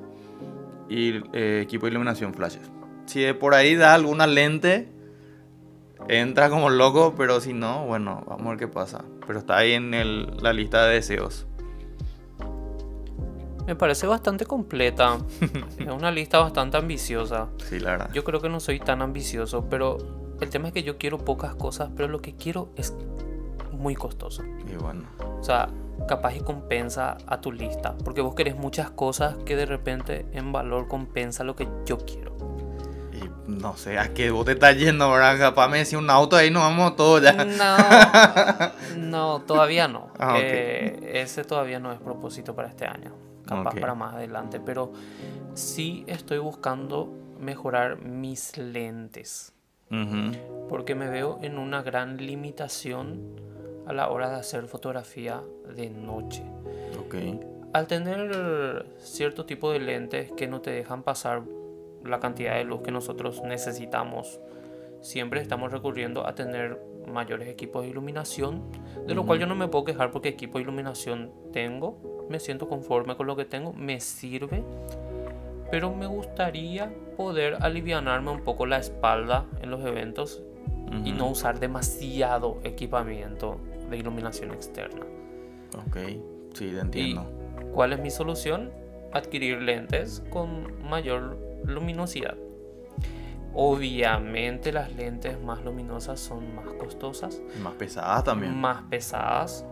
y 0.90 1.22
eh, 1.34 1.62
equipo 1.64 1.86
de 1.86 1.92
iluminación 1.92 2.34
flashes. 2.34 2.72
Si 3.06 3.22
de 3.22 3.34
por 3.34 3.54
ahí 3.54 3.76
da 3.76 3.94
alguna 3.94 4.28
lente, 4.28 4.90
entra 6.20 6.50
como 6.50 6.70
loco, 6.70 7.14
pero 7.16 7.40
si 7.40 7.54
no, 7.54 7.86
bueno, 7.86 8.24
vamos 8.28 8.46
a 8.48 8.50
ver 8.50 8.58
qué 8.60 8.68
pasa. 8.68 9.04
Pero 9.26 9.40
está 9.40 9.58
ahí 9.58 9.74
en 9.74 9.94
el- 9.94 10.38
la 10.42 10.52
lista 10.54 10.86
de 10.86 10.96
deseos. 10.96 11.48
Me 13.66 13.76
parece 13.76 14.08
bastante 14.08 14.46
completa. 14.46 15.18
es 15.80 15.88
una 15.88 16.12
lista 16.12 16.40
bastante 16.40 16.78
ambiciosa. 16.78 17.48
Sí, 17.70 17.80
la 17.80 17.92
verdad. 17.92 18.10
Yo 18.14 18.24
creo 18.24 18.42
que 18.42 18.50
no 18.50 18.60
soy 18.60 18.80
tan 18.80 19.02
ambicioso, 19.02 19.70
pero 19.70 19.98
el 20.42 20.50
tema 20.50 20.68
es 20.68 20.74
que 20.74 20.84
yo 20.84 20.98
quiero 20.98 21.18
pocas 21.20 21.56
cosas, 21.56 21.90
pero 21.96 22.08
lo 22.10 22.22
que 22.22 22.36
quiero 22.36 22.70
es 22.76 22.94
muy 23.72 23.96
costoso. 23.96 24.44
Y 24.72 24.76
bueno, 24.76 25.04
O 25.40 25.44
sea, 25.44 25.70
capaz 26.08 26.36
y 26.36 26.42
compensa 26.42 27.18
a 27.28 27.40
tu 27.40 27.52
lista, 27.52 27.96
porque 28.04 28.22
vos 28.22 28.34
querés 28.36 28.56
muchas 28.58 28.90
cosas 28.92 29.36
que 29.46 29.56
de 29.56 29.66
repente 29.68 30.26
en 30.34 30.52
valor 30.52 30.88
compensa 30.88 31.44
lo 31.44 31.56
que 31.56 31.68
yo 31.86 31.98
quiero. 32.00 32.36
No 33.60 33.76
sé, 33.78 34.00
a 34.00 34.14
qué 34.14 34.32
vos 34.32 34.46
te 34.46 34.54
estás 34.54 34.78
yendo, 34.78 35.12
¿verdad? 35.12 35.38
Capaz 35.38 35.68
me 35.68 35.80
decía 35.80 36.00
un 36.00 36.10
auto 36.10 36.36
ahí, 36.36 36.50
nos 36.50 36.64
vamos 36.64 36.96
todos 36.96 37.22
ya. 37.22 37.34
No, 37.34 38.98
no, 38.98 39.42
todavía 39.42 39.88
no. 39.88 40.10
Ah. 40.18 40.38
Eh, 40.40 41.12
ese 41.16 41.44
todavía 41.44 41.80
no 41.80 41.92
es 41.92 42.00
propósito 42.00 42.56
para 42.56 42.70
este 42.70 42.86
año. 42.86 43.14
Capaz 43.46 43.76
para 43.76 43.96
más 43.96 44.16
adelante. 44.16 44.60
Pero 44.60 44.94
sí 45.54 46.06
estoy 46.08 46.38
buscando 46.38 47.10
mejorar 47.40 48.00
mis 48.00 48.58
lentes. 48.58 49.54
Porque 50.70 50.96
me 50.96 51.10
veo 51.10 51.40
en 51.42 51.58
una 51.58 51.82
gran 51.82 52.16
limitación 52.16 53.42
a 53.86 53.92
la 53.92 54.08
hora 54.08 54.30
de 54.30 54.38
hacer 54.38 54.66
fotografía 54.68 55.42
de 55.76 55.90
noche. 55.90 56.44
Ok. 56.98 57.16
Al 57.74 57.88
tener 57.88 58.86
cierto 59.00 59.46
tipo 59.46 59.70
de 59.74 59.80
lentes 59.80 60.32
que 60.32 60.48
no 60.48 60.62
te 60.62 60.72
dejan 60.72 61.04
pasar 61.04 61.42
la 62.04 62.20
cantidad 62.20 62.56
de 62.56 62.64
luz 62.64 62.82
que 62.82 62.92
nosotros 62.92 63.42
necesitamos, 63.44 64.40
siempre 65.02 65.42
estamos 65.42 65.72
recurriendo 65.72 66.26
a 66.28 66.36
tener 66.36 66.80
mayores 67.08 67.48
equipos 67.48 67.84
de 67.84 67.90
iluminación, 67.90 68.64
de 69.08 69.16
lo 69.16 69.26
cual 69.26 69.40
yo 69.40 69.48
no 69.48 69.56
me 69.56 69.68
puedo 69.68 69.86
quejar 69.86 70.12
porque 70.12 70.30
equipo 70.30 70.58
de 70.58 70.64
iluminación 70.64 71.32
tengo, 71.52 72.28
me 72.30 72.40
siento 72.40 72.68
conforme 72.68 73.16
con 73.16 73.28
lo 73.28 73.36
que 73.36 73.46
tengo, 73.46 73.74
me 73.74 74.00
sirve, 74.00 74.64
pero 75.70 75.94
me 75.94 76.06
gustaría 76.06 76.94
poder 77.18 77.58
alivianarme 77.62 78.32
un 78.32 78.42
poco 78.42 78.66
la 78.66 78.78
espalda 78.78 79.46
en 79.62 79.72
los 79.72 79.84
eventos 79.86 80.44
y 81.06 81.14
no 81.14 81.30
usar 81.30 81.60
demasiado 81.60 82.60
equipamiento 82.64 83.58
de 83.90 83.98
iluminación 83.98 84.52
externa. 84.52 85.06
Ok, 85.88 85.98
sí, 86.54 86.72
te 86.72 86.80
entiendo. 86.80 87.26
¿Cuál 87.74 87.94
es 87.94 88.00
mi 88.00 88.10
solución? 88.10 88.72
Adquirir 89.14 89.62
lentes 89.62 90.24
con 90.30 90.84
mayor 90.84 91.38
luminosidad. 91.66 92.36
Obviamente 93.54 94.72
las 94.72 94.94
lentes 94.96 95.40
más 95.42 95.64
luminosas 95.64 96.20
son 96.20 96.56
más 96.56 96.68
costosas, 96.74 97.42
Más 97.62 97.74
pesadas 97.74 98.24
también. 98.24 98.56
más 98.60 98.84
pesadas. 98.84 99.66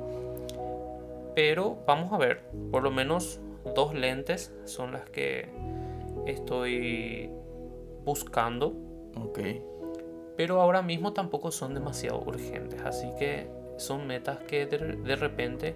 Pero 1.35 1.77
vamos 1.87 2.11
a 2.11 2.17
ver, 2.17 2.43
por 2.71 2.83
lo 2.83 2.91
menos 2.91 3.39
dos 3.75 3.93
lentes 3.93 4.53
son 4.65 4.91
las 4.91 5.09
que 5.09 5.47
estoy 6.25 7.29
buscando. 8.03 8.73
Ok. 9.15 9.39
Pero 10.35 10.61
ahora 10.61 10.81
mismo 10.81 11.13
tampoco 11.13 11.51
son 11.51 11.73
demasiado 11.73 12.19
urgentes. 12.21 12.81
Así 12.81 13.07
que 13.17 13.49
son 13.77 14.07
metas 14.07 14.39
que 14.39 14.65
de, 14.65 14.77
de 14.77 15.15
repente 15.15 15.75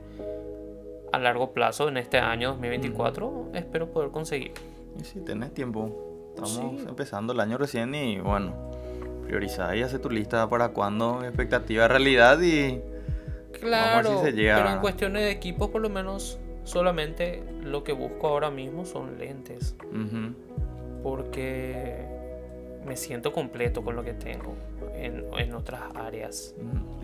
a 1.14 1.20
largo 1.20 1.54
plazo 1.54 1.88
en 1.88 1.98
este 1.98 2.18
año 2.18 2.50
2024 2.50 3.52
espero 3.54 3.92
poder 3.92 4.10
conseguir. 4.12 4.52
Y 5.00 5.04
sí, 5.04 5.20
tenés 5.22 5.54
tiempo. 5.54 6.32
Estamos 6.36 6.52
Sí. 6.82 6.86
empezando 6.88 7.34
el 7.34 7.40
año 7.40 7.58
recién 7.58 7.94
y 7.96 8.20
bueno, 8.20 8.54
priorizar 9.26 9.76
y 9.78 9.84
hacer 9.84 10.00
tu 10.00 10.10
lista 10.10 10.50
para 10.50 10.70
cuando, 10.70 11.24
expectativa, 11.24 11.88
realidad 11.88 12.40
y... 12.42 12.82
Claro, 13.60 14.10
Vamos 14.10 14.22
a 14.22 14.24
ver 14.26 14.32
si 14.34 14.38
se 14.38 14.42
llega, 14.42 14.58
pero 14.58 14.70
en 14.74 14.80
cuestiones 14.80 15.22
de 15.24 15.32
equipos 15.32 15.70
por 15.70 15.80
lo 15.82 15.90
menos 15.90 16.40
solamente 16.64 17.44
lo 17.62 17.84
que 17.84 17.94
busco 17.94 18.28
ahora 18.28 18.50
mismo 18.50 18.84
son 18.86 19.18
lentes. 19.20 19.76
Porque 21.04 22.06
me 22.86 22.98
siento 22.98 23.32
completo 23.32 23.84
con 23.84 23.96
lo 23.96 24.04
que 24.04 24.14
tengo 24.14 24.56
en, 24.96 25.26
en 25.38 25.54
otras 25.54 25.82
áreas. 25.96 26.56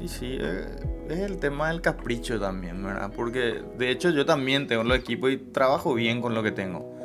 Y 0.02 0.08
sí, 0.08 0.38
eh, 0.40 0.66
es 1.10 1.20
el 1.20 1.38
tema 1.40 1.70
del 1.70 1.82
capricho 1.82 2.40
también, 2.40 2.84
¿verdad? 2.84 3.12
Porque 3.16 3.62
de 3.78 3.90
hecho 3.92 4.10
yo 4.10 4.26
también 4.26 4.68
tengo 4.68 4.84
los 4.84 4.98
equipos 4.98 5.32
y 5.32 5.38
trabajo 5.38 5.94
bien 5.94 6.22
con 6.22 6.34
lo 6.34 6.44
que 6.44 6.52
tengo. 6.52 6.98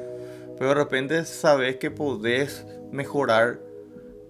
Pero 0.57 0.69
de 0.69 0.75
repente 0.75 1.25
sabes 1.25 1.77
que 1.77 1.91
podés 1.91 2.67
mejorar 2.93 3.61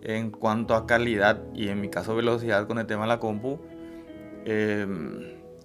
en 0.03 0.31
cuanto 0.31 0.75
a 0.75 0.87
calidad 0.87 1.43
y 1.55 1.69
en 1.69 1.81
mi 1.81 1.89
caso 1.89 2.15
velocidad 2.15 2.67
con 2.67 2.79
el 2.79 2.87
tema 2.87 3.03
de 3.03 3.09
la 3.09 3.21
compu. 3.21 3.59
eh, 4.47 4.87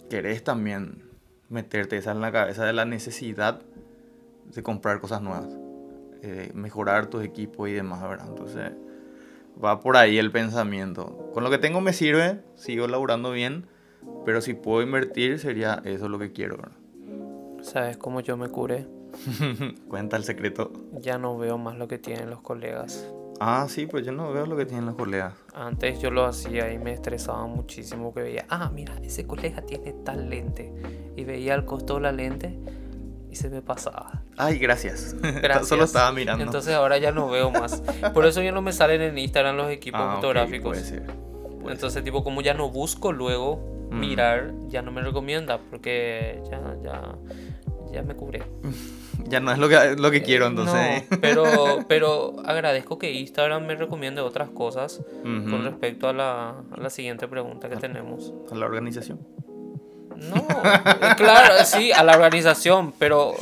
querés 0.10 0.44
también 0.44 1.04
meterte 1.50 1.98
esa 1.98 2.12
en 2.12 2.22
la 2.22 2.32
cabeza 2.32 2.66
de 2.66 2.74
la 2.74 2.86
necesidad 2.86 3.62
de 4.54 4.64
comprar 4.64 5.00
cosas 5.00 5.22
nuevas. 5.22 5.58
eh, 6.22 6.52
mejorar 6.54 7.08
tus 7.08 7.24
equipos 7.24 7.70
y 7.70 7.74
demás, 7.74 8.02
¿verdad? 8.02 8.28
Entonces 8.28 8.72
va 9.64 9.80
por 9.80 9.96
ahí 9.96 10.18
el 10.18 10.32
pensamiento. 10.32 11.32
Con 11.34 11.44
lo 11.46 11.50
que 11.50 11.58
tengo 11.58 11.80
me 11.80 11.94
sirve, 11.94 12.42
sigo 12.56 12.88
laburando 12.88 13.32
bien, 13.32 13.68
pero 14.26 14.42
si 14.42 14.54
puedo 14.54 14.82
invertir 14.82 15.40
sería 15.40 15.82
eso 15.86 16.10
lo 16.10 16.20
que 16.20 16.34
quiero, 16.34 16.58
¿verdad? 16.58 16.78
¿Sabes 17.62 17.98
cómo 17.98 18.20
yo 18.20 18.36
me 18.36 18.50
curé? 18.50 18.86
Cuenta 19.88 20.18
el 20.18 20.24
secreto. 20.24 20.72
Ya 20.94 21.18
no 21.18 21.38
veo 21.38 21.58
más 21.58 21.78
lo 21.78 21.88
que 21.88 21.98
tienen 21.98 22.30
los 22.30 22.42
colegas. 22.42 23.08
Ah, 23.42 23.68
sí, 23.70 23.86
pues 23.86 24.06
yo 24.06 24.12
no 24.12 24.32
veo 24.34 24.46
lo 24.46 24.58
que 24.58 24.66
tienen 24.66 24.86
los 24.86 24.96
colegas. 24.96 25.34
Antes 25.54 26.00
yo 26.02 26.12
lo 26.12 26.26
hacía 26.26 26.74
y 26.74 26.78
me 26.78 26.92
estresaba 26.94 27.46
muchísimo 27.48 28.14
que 28.14 28.22
veía, 28.22 28.46
ah, 28.50 28.70
mira, 28.74 28.96
ese 29.02 29.26
colega 29.26 29.62
tiene 29.62 29.94
tal 30.04 30.30
lente. 30.30 30.74
Y 31.16 31.24
veía 31.24 31.56
el 31.56 31.64
costo 31.64 31.96
de 31.96 32.02
la 32.02 32.12
lente 32.12 32.60
y 33.32 33.36
se 33.36 33.50
me 33.50 33.62
pasaba. 33.62 34.24
Ay, 34.36 34.58
gracias. 34.58 35.16
Gracias. 35.22 35.68
Solo 35.68 35.84
estaba 35.86 36.12
mirando. 36.12 36.44
Entonces 36.44 36.74
ahora 36.74 36.98
ya 36.98 37.12
no 37.12 37.30
veo 37.30 37.50
más. 37.52 37.82
Por 38.14 38.26
eso 38.26 38.42
ya 38.42 38.52
no 38.52 38.62
me 38.62 38.74
salen 38.74 39.02
en 39.02 39.18
Instagram 39.18 39.56
los 39.56 39.70
equipos 39.70 40.02
Ah, 40.04 40.16
fotográficos. 40.16 40.72
puede 40.72 40.84
ser. 40.84 41.06
Puede 41.62 41.76
Entonces, 41.76 42.04
tipo, 42.04 42.24
como 42.24 42.42
ya 42.42 42.54
no 42.54 42.70
busco 42.70 43.12
luego 43.12 43.60
Mm. 43.92 44.00
mirar, 44.00 44.54
ya 44.68 44.82
no 44.84 44.92
me 44.92 45.02
recomienda 45.02 45.60
porque 45.70 46.42
ya, 46.50 46.76
ya, 46.84 47.16
ya 47.92 48.04
me 48.04 48.16
cubré. 48.16 48.44
Ya 49.28 49.40
no 49.40 49.52
es 49.52 49.58
lo 49.58 49.70
que, 49.70 49.96
lo 49.98 50.12
que 50.12 50.22
quiero, 50.22 50.48
entonces. 50.48 51.04
No, 51.10 51.18
pero, 51.22 51.86
pero 51.88 52.36
agradezco 52.46 52.98
que 52.98 53.12
Instagram 53.12 53.66
me 53.66 53.76
recomiende 53.76 54.22
otras 54.22 54.50
cosas 54.50 55.02
con 55.24 55.64
respecto 55.64 56.08
a 56.08 56.14
la, 56.14 56.50
a 56.50 56.80
la 56.80 56.90
siguiente 56.90 57.28
pregunta 57.28 57.70
que 57.70 57.78
tenemos. 57.78 58.34
A 58.52 58.56
la 58.56 58.66
organización. 58.66 59.20
No, 60.20 60.36
eh, 60.36 61.16
claro, 61.16 61.64
sí, 61.64 61.92
a 61.92 62.04
la 62.04 62.14
organización, 62.14 62.94
pero 62.98 63.34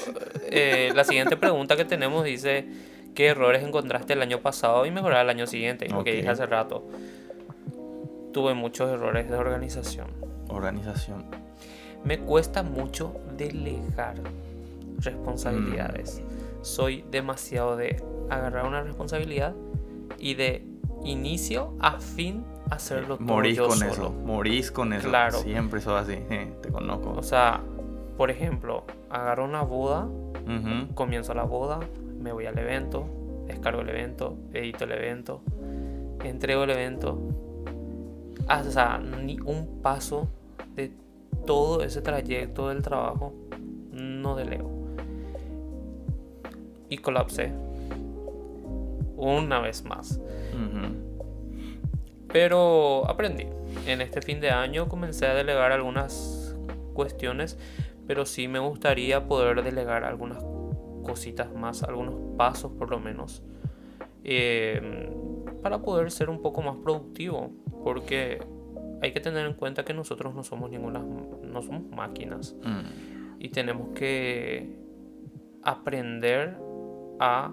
eh, 0.43 0.91
la 0.95 1.03
siguiente 1.03 1.35
pregunta 1.37 1.75
que 1.75 1.85
tenemos 1.85 2.23
dice, 2.23 2.67
¿qué 3.15 3.27
errores 3.27 3.63
encontraste 3.63 4.13
el 4.13 4.21
año 4.21 4.39
pasado 4.39 4.85
y 4.85 4.91
mejorar 4.91 5.23
el 5.23 5.29
año 5.29 5.47
siguiente? 5.47 5.89
Lo 5.89 6.03
que 6.03 6.13
dije 6.13 6.29
hace 6.29 6.45
rato. 6.45 6.87
Tuve 8.31 8.53
muchos 8.53 8.91
errores 8.91 9.29
de 9.29 9.35
organización. 9.35 10.07
Organización. 10.49 11.25
Me 12.03 12.19
cuesta 12.19 12.61
mucho 12.61 13.15
delegar 13.35 14.15
responsabilidades. 14.99 16.21
Mm. 16.21 16.63
Soy 16.63 17.05
demasiado 17.11 17.75
de 17.77 18.01
agarrar 18.29 18.65
una 18.67 18.81
responsabilidad 18.83 19.55
y 20.19 20.33
de 20.35 20.65
inicio 21.03 21.73
a 21.79 21.99
fin 21.99 22.43
hacerlo 22.69 23.17
todo 23.17 23.27
Morís 23.27 23.55
yo 23.57 23.67
con 23.67 23.77
solo. 23.77 23.91
eso. 23.91 24.09
Morís 24.11 24.71
con 24.71 24.93
eso. 24.93 25.07
Claro. 25.09 25.37
Siempre 25.39 25.79
sos 25.79 26.01
así. 26.01 26.13
eh, 26.29 26.53
te 26.61 26.69
conozco. 26.69 27.11
O 27.11 27.23
sea, 27.23 27.61
por 28.17 28.29
ejemplo, 28.31 28.83
agarro 29.09 29.45
una 29.45 29.61
boda, 29.61 30.05
Ujú. 30.05 30.93
comienzo 30.95 31.33
la 31.33 31.43
boda, 31.43 31.79
me 32.19 32.31
voy 32.33 32.45
al 32.45 32.57
evento, 32.57 33.05
descargo 33.45 33.81
el 33.81 33.89
evento, 33.89 34.37
edito 34.53 34.83
el 34.85 34.91
evento, 34.91 35.41
entrego 36.23 36.63
el 36.63 36.71
evento. 36.71 37.19
Ah, 38.49 38.63
O 38.67 38.71
sea, 38.71 38.97
ni 38.97 39.39
un 39.45 39.81
paso 39.81 40.27
de 40.75 40.91
todo 41.45 41.83
ese 41.83 42.01
trayecto 42.01 42.69
del 42.69 42.81
trabajo 42.81 43.33
no 43.91 44.35
delego. 44.35 44.69
Y 46.89 46.97
colapsé. 46.97 47.51
Una 49.15 49.59
vez 49.59 49.83
más. 49.83 50.19
Pero 52.31 53.07
aprendí. 53.09 53.45
En 53.87 54.01
este 54.01 54.21
fin 54.21 54.39
de 54.39 54.49
año 54.51 54.87
comencé 54.89 55.25
a 55.27 55.33
delegar 55.33 55.71
algunas 55.71 56.55
cuestiones, 56.93 57.57
pero 58.05 58.25
sí 58.25 58.47
me 58.47 58.59
gustaría 58.59 59.27
poder 59.27 59.63
delegar 59.63 60.03
algunas 60.03 60.43
cositas 61.03 61.53
más, 61.53 61.83
algunos 61.83 62.15
pasos 62.37 62.71
por 62.73 62.89
lo 62.89 62.99
menos, 62.99 63.43
eh, 64.23 65.09
para 65.63 65.81
poder 65.81 66.11
ser 66.11 66.29
un 66.29 66.41
poco 66.41 66.61
más 66.61 66.75
productivo, 66.77 67.51
porque 67.83 68.39
hay 69.01 69.13
que 69.13 69.19
tener 69.21 69.45
en 69.45 69.53
cuenta 69.53 69.85
que 69.85 69.93
nosotros 69.93 70.35
no 70.35 70.43
somos 70.43 70.69
ninguna, 70.69 70.99
no 70.99 71.61
somos 71.61 71.83
máquinas 71.95 72.55
Mm. 72.63 73.39
y 73.39 73.49
tenemos 73.49 73.89
que 73.95 74.75
aprender 75.63 76.57
a 77.19 77.51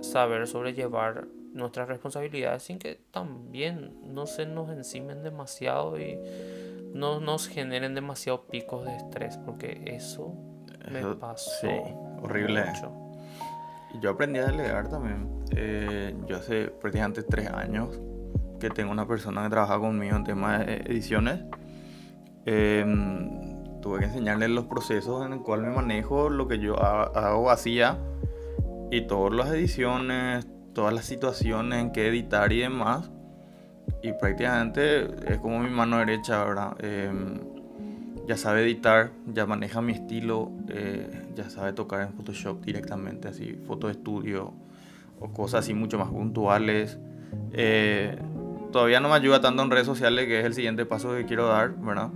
saber 0.00 0.46
sobrellevar 0.46 1.26
nuestras 1.52 1.88
responsabilidades 1.88 2.62
sin 2.64 2.78
que 2.78 3.00
también 3.10 3.94
no 4.04 4.26
se 4.26 4.44
nos 4.46 4.68
encimen 4.70 5.22
demasiado 5.22 5.98
y 5.98 6.18
no 6.92 7.20
nos 7.20 7.48
generen 7.48 7.94
demasiados 7.94 8.42
picos 8.50 8.84
de 8.84 8.96
estrés 8.96 9.38
porque 9.38 9.82
eso 9.86 10.34
me 10.90 11.00
Eso- 11.00 11.18
pasó 11.18 11.50
sí, 11.60 11.68
horrible. 12.22 12.64
mucho. 12.64 12.92
Yo 14.00 14.10
aprendí 14.10 14.38
a 14.38 14.46
delegar 14.46 14.88
también. 14.90 15.28
Eh, 15.52 16.14
yo 16.26 16.36
hace 16.36 16.66
prácticamente 16.68 17.22
tres 17.22 17.48
años 17.50 17.98
que 18.60 18.68
tengo 18.70 18.90
una 18.92 19.06
persona 19.08 19.42
que 19.44 19.50
trabaja 19.50 19.78
conmigo 19.78 20.16
en 20.16 20.24
temas 20.24 20.66
de 20.66 20.74
ediciones. 20.86 21.40
Eh, 22.44 22.84
tuve 23.82 24.00
que 24.00 24.04
enseñarle 24.06 24.48
los 24.48 24.66
procesos 24.66 25.24
en 25.26 25.32
el 25.32 25.40
cual 25.40 25.62
me 25.62 25.70
manejo, 25.70 26.28
lo 26.28 26.46
que 26.48 26.58
yo 26.58 26.78
ha- 26.82 27.04
hago, 27.04 27.50
hacía, 27.50 27.98
y 28.90 29.02
todas 29.02 29.34
las 29.34 29.50
ediciones, 29.50 30.46
todas 30.74 30.92
las 30.94 31.04
situaciones 31.04 31.80
en 31.80 31.92
que 31.92 32.08
editar 32.08 32.52
y 32.52 32.60
demás. 32.60 33.10
Y 34.02 34.12
prácticamente 34.12 35.32
es 35.32 35.38
como 35.38 35.60
mi 35.60 35.70
mano 35.70 35.98
derecha, 35.98 36.44
¿verdad? 36.44 36.76
Eh, 36.80 37.10
ya 38.26 38.36
sabe 38.36 38.62
editar, 38.62 39.10
ya 39.32 39.46
maneja 39.46 39.80
mi 39.80 39.92
estilo, 39.92 40.50
eh, 40.68 41.22
ya 41.36 41.48
sabe 41.50 41.72
tocar 41.72 42.02
en 42.02 42.12
Photoshop 42.14 42.64
directamente, 42.64 43.28
así, 43.28 43.56
foto 43.66 43.86
de 43.86 43.92
estudio 43.94 44.52
o 45.20 45.28
cosas 45.32 45.60
así 45.60 45.74
mucho 45.74 45.98
más 45.98 46.08
puntuales. 46.08 46.98
Eh, 47.52 48.18
todavía 48.72 48.98
no 49.00 49.08
me 49.08 49.14
ayuda 49.14 49.40
tanto 49.40 49.62
en 49.62 49.70
redes 49.70 49.86
sociales, 49.86 50.26
que 50.26 50.40
es 50.40 50.44
el 50.44 50.54
siguiente 50.54 50.84
paso 50.84 51.14
que 51.14 51.24
quiero 51.24 51.46
dar, 51.46 51.74
¿verdad? 51.76 52.10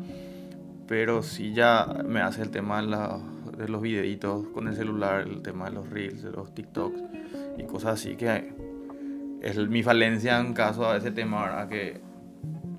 Pero 0.88 1.22
sí 1.22 1.52
ya 1.54 1.86
me 2.04 2.20
hace 2.20 2.42
el 2.42 2.50
tema 2.50 2.80
de, 2.82 2.88
la- 2.88 3.20
de 3.60 3.68
los 3.68 3.82
videitos 3.82 4.46
con 4.48 4.68
el 4.68 4.74
celular, 4.74 5.22
el 5.22 5.42
tema 5.42 5.66
de 5.66 5.72
los 5.72 5.88
reels, 5.90 6.22
de 6.22 6.30
los 6.32 6.54
TikToks 6.54 7.02
y 7.58 7.64
cosas 7.64 7.94
así 7.94 8.16
que 8.16 8.52
es 9.42 9.56
mi 9.68 9.82
falencia 9.82 10.38
en 10.40 10.52
caso 10.54 10.88
a 10.88 10.96
ese 10.96 11.10
tema, 11.10 11.42
¿verdad? 11.44 11.68
Que 11.68 12.00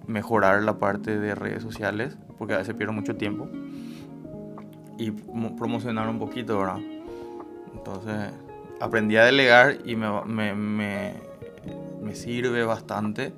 mejorar 0.08 0.62
la 0.64 0.78
parte 0.78 1.18
de 1.20 1.34
redes 1.36 1.64
sociales, 1.64 2.18
porque 2.38 2.54
a 2.54 2.58
veces 2.58 2.76
pierdo 2.76 2.94
mucho 2.94 3.16
tiempo. 3.16 3.48
Y 4.98 5.12
mo- 5.12 5.56
promocionar 5.56 6.08
un 6.10 6.20
poquito, 6.20 6.60
¿verdad? 6.60 6.80
Entonces, 7.74 8.32
aprendí 8.80 9.16
a 9.18 9.26
delegar 9.26 9.78
y 9.86 9.96
me, 9.96 10.08
me, 10.26 10.54
me, 10.54 11.14
me 12.02 12.14
sirve 12.16 12.64
bastante 12.64 13.34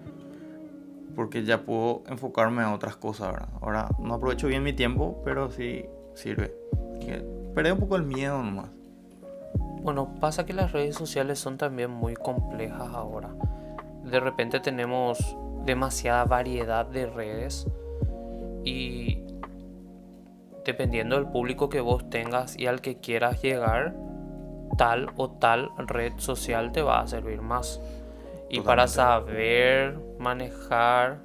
porque 1.16 1.44
ya 1.44 1.62
puedo 1.64 2.04
enfocarme 2.08 2.64
a 2.64 2.74
otras 2.74 2.96
cosas, 2.98 3.32
¿verdad? 3.34 3.50
Ahora 3.62 3.88
no 4.00 4.16
aprovecho 4.16 4.48
bien 4.48 4.64
mi 4.64 4.74
tiempo, 4.74 5.22
pero 5.24 5.50
sí 5.52 5.86
sirve. 6.16 6.54
Que 7.06 7.34
Perdí 7.54 7.72
un 7.72 7.80
poco 7.80 7.96
el 7.96 8.04
miedo 8.04 8.42
nomás. 8.42 8.70
Bueno, 9.82 10.16
pasa 10.20 10.46
que 10.46 10.54
las 10.54 10.72
redes 10.72 10.96
sociales 10.96 11.40
son 11.40 11.58
también 11.58 11.92
muy 11.92 12.16
complejas 12.16 12.94
ahora. 12.94 13.30
De 14.04 14.20
repente 14.20 14.60
tenemos 14.60 15.38
demasiada 15.66 16.26
variedad 16.26 16.86
de 16.86 17.06
redes 17.06 17.68
y 18.64 19.20
dependiendo 20.66 21.16
del 21.16 21.28
público 21.28 21.70
que 21.70 21.82
vos 21.82 22.10
tengas 22.10 22.58
y 22.58 22.68
al 22.68 22.82
que 22.82 23.00
quieras 23.00 23.42
llegar, 23.42 23.94
tal 24.78 25.12
o 25.18 25.30
tal 25.30 25.70
red 25.78 26.14
social 26.18 26.72
te 26.72 26.82
va 26.82 27.02
a 27.02 27.08
servir 27.08 27.42
más. 27.42 27.82
Y 28.50 28.62
para 28.62 28.88
saber 28.88 30.00
manejar 30.20 31.20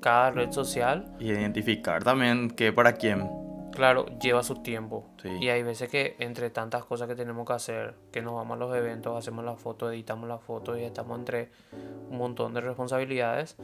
cada 0.00 0.30
red 0.30 0.50
social, 0.50 1.06
Y 1.18 1.30
identificar 1.30 2.04
también 2.04 2.50
qué 2.50 2.72
para 2.72 2.92
quién. 2.92 3.43
Claro, 3.74 4.06
lleva 4.20 4.42
su 4.42 4.56
tiempo. 4.62 5.04
Sí. 5.20 5.28
Y 5.40 5.48
hay 5.48 5.62
veces 5.62 5.88
que 5.90 6.16
entre 6.20 6.50
tantas 6.50 6.84
cosas 6.84 7.08
que 7.08 7.14
tenemos 7.14 7.46
que 7.46 7.52
hacer, 7.52 7.94
que 8.12 8.22
nos 8.22 8.34
vamos 8.34 8.56
a 8.56 8.58
los 8.60 8.76
eventos, 8.76 9.16
hacemos 9.18 9.44
la 9.44 9.56
foto, 9.56 9.90
editamos 9.90 10.28
la 10.28 10.38
foto 10.38 10.78
y 10.78 10.84
estamos 10.84 11.18
entre 11.18 11.50
un 12.10 12.18
montón 12.18 12.54
de 12.54 12.60
responsabilidades, 12.60 13.56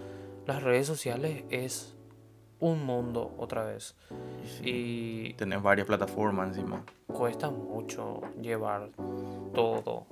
las 0.47 0.63
redes 0.63 0.87
sociales 0.87 1.45
es 1.51 1.97
un 2.59 2.85
mundo 2.85 3.35
otra 3.39 3.65
vez. 3.65 3.97
Y 4.63 5.35
Tenés 5.35 5.63
varias 5.63 5.87
plataformas 5.87 6.49
encima. 6.49 6.85
cuesta 7.07 7.51
mucho 7.51 8.21
llevar 8.41 8.91
todo, 9.55 10.07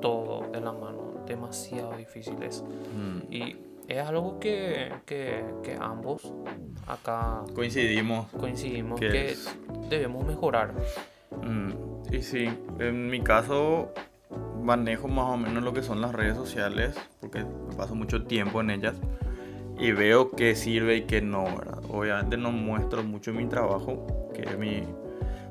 todo 0.00 0.48
de 0.50 0.60
la 0.60 0.72
mano, 0.72 1.14
demasiado 1.26 1.96
difíciles. 1.96 2.64
Mm. 2.96 3.32
Y 3.32 3.56
es 3.88 4.06
algo 4.06 4.38
que, 4.38 4.92
que, 5.06 5.44
que 5.62 5.76
ambos 5.80 6.32
acá 6.86 7.42
Coincidimos. 7.54 8.26
coincidimos 8.38 9.00
Que 9.00 9.08
que 9.10 9.36
debemos 9.88 10.26
mejorar. 10.26 10.74
Mm, 11.42 12.14
y 12.14 12.22
sí, 12.22 12.48
en 12.78 13.08
mi 13.08 13.20
caso 13.22 13.92
manejo 14.62 15.08
más 15.08 15.26
o 15.26 15.36
menos 15.38 15.62
lo 15.62 15.72
que 15.72 15.82
son 15.82 16.02
las 16.02 16.12
redes 16.12 16.36
sociales, 16.36 16.94
porque 17.20 17.44
paso 17.76 17.94
mucho 17.94 18.24
tiempo 18.24 18.60
en 18.60 18.70
ellas 18.70 18.94
y 19.78 19.92
veo 19.92 20.32
qué 20.32 20.54
sirve 20.54 20.96
y 20.96 21.02
qué 21.02 21.22
no, 21.22 21.44
¿verdad? 21.44 21.78
Obviamente 21.88 22.36
no 22.36 22.52
muestro 22.52 23.02
mucho 23.02 23.32
mi 23.32 23.46
trabajo, 23.46 24.06
que 24.34 24.42
es 24.42 24.58
mi 24.58 24.82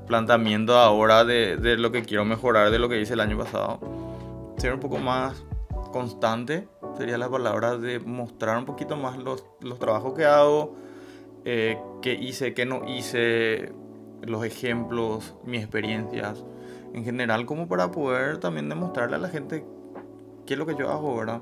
planteamiento 0.06 0.78
ahora 0.78 1.26
de, 1.26 1.58
de 1.58 1.78
lo 1.78 1.92
que 1.92 2.04
quiero 2.04 2.24
mejorar 2.26 2.70
de 2.70 2.78
lo 2.78 2.88
que 2.88 3.02
hice 3.02 3.14
el 3.14 3.22
año 3.22 3.38
pasado. 3.38 3.80
Ser 4.58 4.74
un 4.74 4.80
poco 4.80 5.00
más 5.00 5.44
constante 5.90 6.68
sería 6.98 7.18
la 7.18 7.30
palabra 7.30 7.78
de 7.78 8.00
mostrar 8.00 8.58
un 8.58 8.66
poquito 8.66 8.96
más 8.96 9.18
los, 9.18 9.44
los 9.62 9.80
trabajos 9.80 10.14
que 10.14 10.26
hago, 10.26 10.76
eh, 11.46 11.80
qué 12.02 12.14
hice, 12.14 12.54
qué 12.54 12.66
no 12.66 12.88
hice, 12.88 13.72
los 14.22 14.44
ejemplos, 14.44 15.36
mis 15.46 15.62
experiencias. 15.62 16.44
en 16.94 17.04
general 17.04 17.46
como 17.46 17.68
para 17.68 17.92
poder 17.92 18.40
también 18.40 18.70
demostrarle 18.70 19.18
a 19.18 19.20
la 19.20 19.30
gente 19.30 19.64
qué 20.46 20.54
es 20.54 20.60
lo 20.60 20.66
que 20.66 20.76
yo 20.76 20.90
hago, 20.90 21.16
¿verdad? 21.16 21.42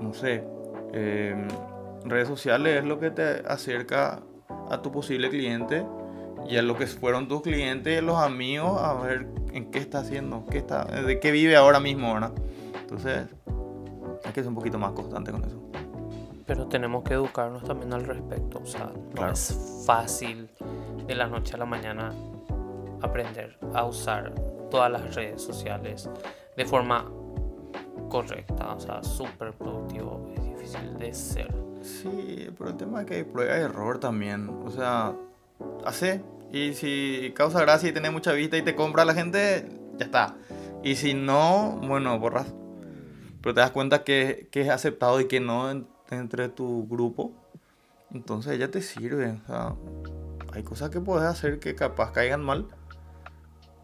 No 0.00 0.12
sé, 0.12 0.44
em, 0.92 1.48
redes 2.04 2.28
sociales 2.28 2.78
es 2.80 2.84
lo 2.84 2.98
que 2.98 3.10
te 3.10 3.42
acerca 3.46 4.22
a 4.70 4.82
tu 4.82 4.92
posible 4.92 5.30
cliente 5.30 5.84
y 6.48 6.56
a 6.56 6.62
lo 6.62 6.76
que 6.76 6.86
fueron 6.86 7.28
tus 7.28 7.42
clientes 7.42 8.02
los 8.02 8.18
amigos 8.18 8.80
a 8.80 8.94
ver 8.94 9.26
en 9.52 9.70
qué 9.70 9.78
está 9.78 10.00
haciendo, 10.00 10.44
qué 10.50 10.58
está, 10.58 10.84
de 10.84 11.18
qué 11.20 11.30
vive 11.30 11.56
ahora 11.56 11.80
mismo, 11.80 12.12
¿verdad? 12.12 12.32
Entonces, 12.82 13.26
que 14.36 14.42
ser 14.42 14.48
un 14.48 14.54
poquito 14.54 14.78
más 14.78 14.92
constante 14.92 15.32
con 15.32 15.44
eso. 15.44 15.58
Pero 16.46 16.66
tenemos 16.66 17.02
que 17.02 17.14
educarnos 17.14 17.64
también 17.64 17.92
al 17.94 18.04
respecto. 18.04 18.60
O 18.62 18.66
sea, 18.66 18.92
no 19.14 19.28
es 19.28 19.82
fácil 19.86 20.48
de 21.06 21.14
la 21.14 21.26
noche 21.26 21.54
a 21.54 21.56
la 21.56 21.64
mañana 21.64 22.12
aprender 23.00 23.58
a 23.74 23.84
usar 23.84 24.34
todas 24.70 24.92
las 24.92 25.14
redes 25.14 25.42
sociales 25.42 26.08
de 26.56 26.64
forma 26.66 27.06
correcta, 28.08 28.74
o 28.74 28.80
sea, 28.80 29.02
súper 29.02 29.52
productivo, 29.52 30.30
es 30.36 30.44
difícil 30.44 30.98
de 30.98 31.14
ser. 31.14 31.54
Sí, 31.82 32.48
pero 32.58 32.70
el 32.70 32.76
tema 32.76 33.00
es 33.00 33.06
que 33.06 33.14
hay 33.16 33.24
prueba 33.24 33.56
y 33.56 33.60
error 33.60 33.98
también, 33.98 34.48
o 34.48 34.70
sea, 34.70 35.14
hace 35.84 36.22
y 36.52 36.74
si 36.74 37.32
causa 37.34 37.60
gracia 37.60 37.88
y 37.88 37.92
tiene 37.92 38.10
mucha 38.10 38.32
vista 38.32 38.56
y 38.56 38.62
te 38.62 38.74
compra 38.74 39.04
la 39.04 39.14
gente, 39.14 39.68
ya 39.98 40.04
está. 40.04 40.36
Y 40.82 40.96
si 40.96 41.14
no, 41.14 41.78
bueno, 41.82 42.18
borras. 42.18 42.52
Pero 43.46 43.54
te 43.54 43.60
das 43.60 43.70
cuenta 43.70 44.02
que, 44.02 44.48
que 44.50 44.62
es 44.62 44.70
aceptado 44.70 45.20
y 45.20 45.28
que 45.28 45.38
no 45.38 45.70
entre 46.10 46.48
tu 46.48 46.84
grupo. 46.88 47.30
Entonces 48.12 48.58
ya 48.58 48.72
te 48.72 48.82
sirve. 48.82 49.38
O 49.44 49.46
sea, 49.46 49.74
hay 50.52 50.64
cosas 50.64 50.90
que 50.90 51.00
puedes 51.00 51.28
hacer 51.28 51.60
que 51.60 51.76
capaz 51.76 52.10
caigan 52.10 52.42
mal. 52.42 52.66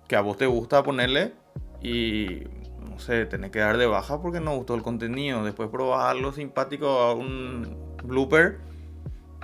Que 0.08 0.16
a 0.16 0.20
vos 0.20 0.36
te 0.36 0.46
gusta 0.46 0.82
ponerle. 0.82 1.34
Y 1.80 2.40
no 2.80 2.98
sé, 2.98 3.24
tenés 3.26 3.52
que 3.52 3.60
dar 3.60 3.76
de 3.76 3.86
baja 3.86 4.20
porque 4.20 4.40
no 4.40 4.56
gustó 4.56 4.74
el 4.74 4.82
contenido. 4.82 5.44
Después 5.44 5.68
probar 5.68 6.08
algo 6.08 6.32
simpático 6.32 6.88
a 6.98 7.14
un 7.14 7.94
blooper 8.02 8.58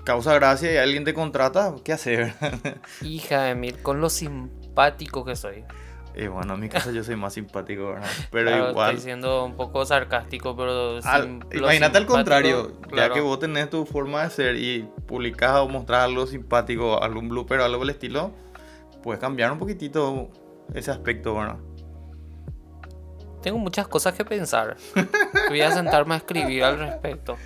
causa 0.03 0.35
gracia 0.35 0.75
y 0.75 0.79
alguien 0.79 1.05
te 1.05 1.15
contrata, 1.15 1.77
¿qué 1.85 1.93
hacer? 1.93 2.35
Hija 3.03 3.45
de 3.45 3.55
mil, 3.55 3.81
con 3.83 4.01
lo 4.01 4.11
simpático 4.11 5.25
que 5.25 5.37
soy. 5.37 5.65
Y 6.19 6.27
bueno, 6.27 6.55
en 6.55 6.61
mi 6.61 6.69
caso 6.69 6.91
yo 6.91 7.05
soy 7.05 7.15
más 7.15 7.35
simpático, 7.35 7.91
¿verdad? 7.91 8.09
Pero 8.33 8.71
igual. 8.71 8.91
Estoy 8.91 9.05
siendo 9.05 9.45
un 9.45 9.55
poco 9.55 9.87
sarcástico, 9.87 10.57
pero. 10.57 10.99
imagínate 11.53 11.97
al 11.97 12.07
contrario, 12.07 12.73
ya 12.95 13.13
que 13.13 13.21
vos 13.21 13.39
tenés 13.39 13.71
tu 13.71 13.87
forma 13.87 14.25
de 14.25 14.31
ser 14.31 14.57
y 14.57 14.89
publicás 15.07 15.59
o 15.59 15.69
mostrás 15.69 16.05
algo 16.05 16.27
simpático, 16.27 17.01
algún 17.01 17.29
blooper 17.29 17.61
o 17.61 17.65
algo 17.65 17.79
del 17.81 17.91
estilo, 17.91 18.33
puedes 19.03 19.21
cambiar 19.21 19.53
un 19.53 19.61
poquitito 19.61 20.29
ese 20.75 20.91
aspecto, 20.91 21.37
¿verdad? 21.37 21.59
Tengo 23.41 23.59
muchas 23.59 23.87
cosas 23.87 24.15
que 24.15 24.25
pensar. 24.25 24.77
Voy 25.49 25.61
a 25.61 25.71
sentarme 25.71 26.15
a 26.15 26.17
escribir 26.19 26.65
al 26.65 26.81
respecto. 26.81 27.37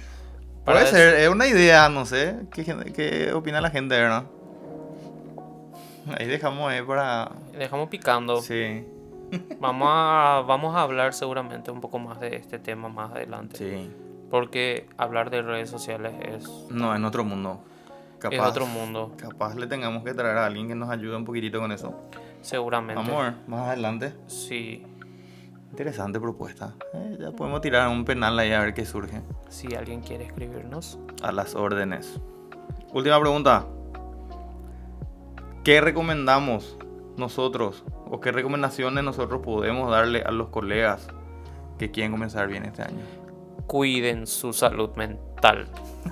Puede 0.65 0.87
ser, 0.87 1.21
es 1.21 1.29
una 1.29 1.47
idea, 1.47 1.91
no 1.91 2.07
sé. 2.07 2.37
¿Qué, 2.53 2.65
¿Qué, 2.95 3.33
opina 3.35 3.61
la 3.61 3.71
gente, 3.71 3.97
verdad? 3.97 4.25
Ahí 6.19 6.27
dejamos 6.27 6.71
ahí 6.71 6.83
para. 6.83 7.31
Dejamos 7.57 7.89
picando. 7.89 8.41
Sí. 8.41 8.85
Vamos 9.61 9.89
a, 9.91 10.45
vamos 10.47 10.77
a 10.77 10.83
hablar 10.83 11.15
seguramente 11.15 11.71
un 11.71 11.81
poco 11.81 11.99
más 11.99 12.21
de 12.21 12.37
este 12.37 12.59
tema 12.59 12.89
más 12.89 13.13
adelante. 13.13 13.57
Sí. 13.57 13.91
Porque 14.31 14.89
hablar 14.97 15.31
de 15.31 15.43
redes 15.43 15.71
sociales 15.71 16.13
es. 16.21 16.49
No, 16.71 16.95
en 16.95 17.05
otro 17.05 17.25
mundo. 17.25 17.63
Capaz, 18.19 18.37
es 18.37 18.43
otro 18.43 18.67
mundo. 18.67 19.13
Capaz 19.17 19.55
le 19.57 19.67
tengamos 19.67 20.05
que 20.05 20.15
traer 20.15 20.37
a 20.39 20.47
alguien 20.47 20.69
que 20.69 20.75
nos 20.75 20.91
ayude 20.91 21.17
un 21.17 21.25
poquitito 21.25 21.61
con 21.61 21.73
eso. 21.73 21.95
Seguramente. 22.41 22.95
Vamos 22.95 23.21
a 23.21 23.25
ver, 23.25 23.35
más 23.47 23.69
adelante. 23.69 24.15
Sí. 24.27 24.85
Interesante 25.71 26.21
propuesta. 26.21 26.75
Eh, 26.93 27.17
ya 27.19 27.31
podemos 27.33 27.63
tirar 27.63 27.89
un 27.89 28.05
penal 28.05 28.39
ahí 28.39 28.53
a 28.53 28.61
ver 28.61 28.75
qué 28.75 28.85
surge. 28.85 29.23
Si 29.49 29.75
alguien 29.75 30.03
quiere 30.03 30.25
escribirnos. 30.25 30.99
A 31.23 31.33
las 31.33 31.55
órdenes. 31.55 32.21
Última 32.93 33.19
pregunta. 33.19 33.67
¿Qué 35.65 35.81
recomendamos 35.81 36.77
nosotros 37.17 37.85
o 38.11 38.21
qué 38.21 38.33
recomendaciones 38.33 39.05
nosotros 39.05 39.43
podemos 39.45 39.89
darle 39.93 40.23
a 40.23 40.33
los 40.33 40.49
colegas 40.49 41.07
que 41.79 41.93
quieren 41.93 42.11
comenzar 42.11 42.49
bien 42.49 42.65
este 42.65 42.83
año? 42.83 43.05
Cuiden 43.69 44.27
su 44.27 44.53
salud 44.53 44.91
mental. 44.97 45.69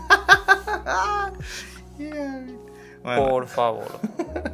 Por 3.02 3.48
favor. 3.48 3.88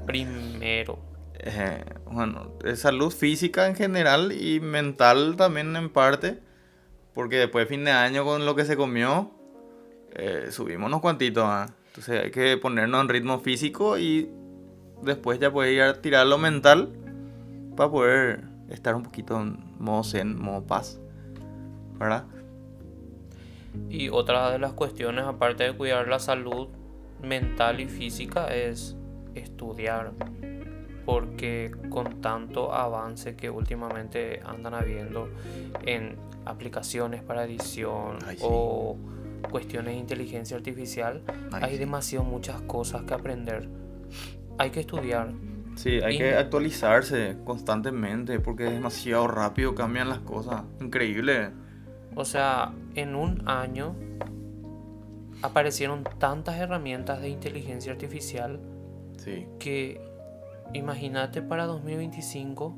Primero. 0.06 0.98
Eh, 1.40 1.84
bueno, 2.10 2.52
salud 2.74 3.12
física 3.12 3.66
en 3.66 3.74
general 3.74 4.32
y 4.32 4.60
mental 4.60 5.36
también 5.36 5.76
en 5.76 5.90
parte. 5.90 6.40
Porque 7.12 7.36
después 7.36 7.66
de 7.66 7.74
fin 7.74 7.84
de 7.84 7.90
año 7.90 8.24
con 8.24 8.46
lo 8.46 8.56
que 8.56 8.64
se 8.64 8.78
comió, 8.78 9.30
eh, 10.14 10.46
subimos 10.52 10.86
unos 10.86 11.02
cuantitos. 11.02 11.44
¿ah? 11.44 11.66
Entonces 11.88 12.24
hay 12.24 12.30
que 12.30 12.56
ponernos 12.56 13.02
en 13.02 13.10
ritmo 13.10 13.40
físico 13.40 13.98
y 13.98 14.30
después 15.02 15.38
ya 15.38 15.50
puede 15.50 15.72
ir 15.72 15.82
a 15.82 16.00
tirar 16.00 16.26
lo 16.26 16.38
mental 16.38 16.92
para 17.76 17.90
poder 17.90 18.44
estar 18.70 18.94
un 18.94 19.02
poquito 19.02 19.40
en 19.40 19.58
modo 19.78 20.04
zen, 20.04 20.40
modo 20.40 20.66
paz. 20.66 21.00
¿Verdad? 21.98 22.24
Y 23.88 24.08
otra 24.08 24.50
de 24.50 24.58
las 24.58 24.72
cuestiones, 24.72 25.24
aparte 25.24 25.64
de 25.64 25.76
cuidar 25.76 26.08
la 26.08 26.18
salud 26.18 26.68
mental 27.22 27.80
y 27.80 27.86
física, 27.86 28.54
es 28.54 28.96
estudiar 29.34 30.12
porque 31.06 31.70
con 31.88 32.20
tanto 32.20 32.74
avance 32.74 33.36
que 33.36 33.48
últimamente 33.48 34.42
andan 34.44 34.74
habiendo 34.74 35.28
en 35.84 36.16
aplicaciones 36.44 37.22
para 37.22 37.44
edición 37.44 38.18
o 38.42 38.96
cuestiones 39.50 39.94
de 39.94 40.00
inteligencia 40.00 40.56
artificial, 40.56 41.22
hay 41.52 41.78
demasiado 41.78 42.24
muchas 42.24 42.60
cosas 42.62 43.04
que 43.04 43.14
aprender. 43.14 43.68
Hay 44.58 44.70
que 44.70 44.80
estudiar. 44.80 45.32
Sí, 45.76 46.00
hay 46.00 46.16
que 46.16 46.34
actualizarse 46.34 47.36
constantemente 47.44 48.40
porque 48.40 48.66
es 48.66 48.72
demasiado 48.72 49.28
rápido 49.28 49.74
cambian 49.74 50.08
las 50.08 50.20
cosas. 50.20 50.62
Increíble. 50.80 51.50
O 52.14 52.24
sea, 52.24 52.72
en 52.94 53.14
un 53.14 53.46
año 53.46 53.94
aparecieron 55.42 56.04
tantas 56.18 56.56
herramientas 56.56 57.20
de 57.20 57.28
inteligencia 57.28 57.92
artificial 57.92 58.58
sí. 59.18 59.46
que 59.58 60.00
Imagínate 60.72 61.42
para 61.42 61.64
2025, 61.66 62.76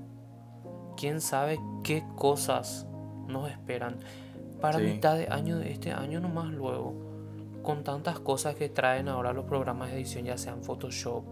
quién 0.96 1.20
sabe 1.20 1.58
qué 1.82 2.04
cosas 2.16 2.86
nos 3.26 3.50
esperan. 3.50 3.96
Para 4.60 4.78
mitad 4.78 5.16
de 5.16 5.28
año 5.28 5.58
de 5.58 5.70
este 5.72 5.92
año 5.92 6.20
nomás 6.20 6.52
luego, 6.52 6.94
con 7.62 7.84
tantas 7.84 8.20
cosas 8.20 8.54
que 8.56 8.68
traen 8.68 9.08
ahora 9.08 9.32
los 9.32 9.44
programas 9.46 9.90
de 9.90 9.96
edición, 9.96 10.24
ya 10.24 10.36
sean 10.36 10.62
Photoshop 10.62 11.24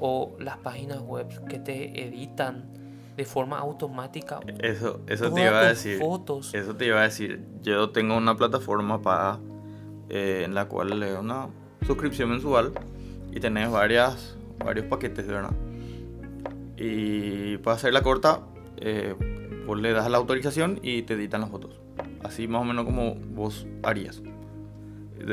o 0.00 0.36
las 0.38 0.58
páginas 0.58 1.00
web 1.00 1.28
que 1.46 1.58
te 1.58 2.06
editan 2.06 2.70
de 3.16 3.24
forma 3.24 3.58
automática. 3.58 4.38
Eso, 4.60 5.00
eso 5.08 5.32
te 5.32 5.42
iba 5.42 5.60
a 5.60 5.68
decir. 5.68 5.98
Fotos. 5.98 6.54
Eso 6.54 6.76
te 6.76 6.86
iba 6.86 7.00
a 7.00 7.02
decir. 7.02 7.44
Yo 7.62 7.90
tengo 7.90 8.16
una 8.16 8.36
plataforma 8.36 9.02
paga 9.02 9.40
eh, 10.08 10.42
en 10.44 10.54
la 10.54 10.66
cual 10.66 10.98
le 11.00 11.10
doy 11.10 11.18
una 11.18 11.48
suscripción 11.84 12.30
mensual 12.30 12.72
y 13.32 13.40
tenés 13.40 13.70
varias, 13.70 14.36
varios 14.64 14.86
paquetes, 14.86 15.26
¿verdad? 15.26 15.50
Y 16.76 17.58
para 17.58 17.76
hacer 17.76 17.92
la 17.92 18.02
corta, 18.02 18.40
eh, 18.76 19.16
vos 19.66 19.80
le 19.80 19.92
das 19.92 20.08
la 20.08 20.18
autorización 20.18 20.78
y 20.82 21.02
te 21.02 21.14
editan 21.14 21.40
las 21.40 21.50
fotos. 21.50 21.80
Así 22.22 22.46
más 22.46 22.62
o 22.62 22.64
menos 22.64 22.84
como 22.84 23.16
vos 23.16 23.66
harías. 23.82 24.22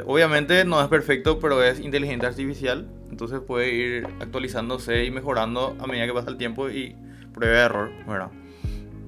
Obviamente 0.06 0.66
no 0.66 0.82
es 0.82 0.88
perfecto, 0.88 1.40
pero 1.40 1.64
es 1.64 1.80
inteligencia 1.80 2.30
artificial. 2.30 2.88
Entonces 3.10 3.40
puede 3.40 3.74
ir 3.74 4.08
actualizándose 4.20 5.06
y 5.06 5.12
mejorando 5.12 5.76
a 5.80 5.88
medida 5.88 6.06
que 6.06 6.14
pasa 6.14 6.30
el 6.30 6.38
tiempo 6.38 6.70
y 6.70 6.96
prueba 7.34 7.56
de 7.56 7.62
error, 7.62 7.92
¿verdad? 8.08 8.32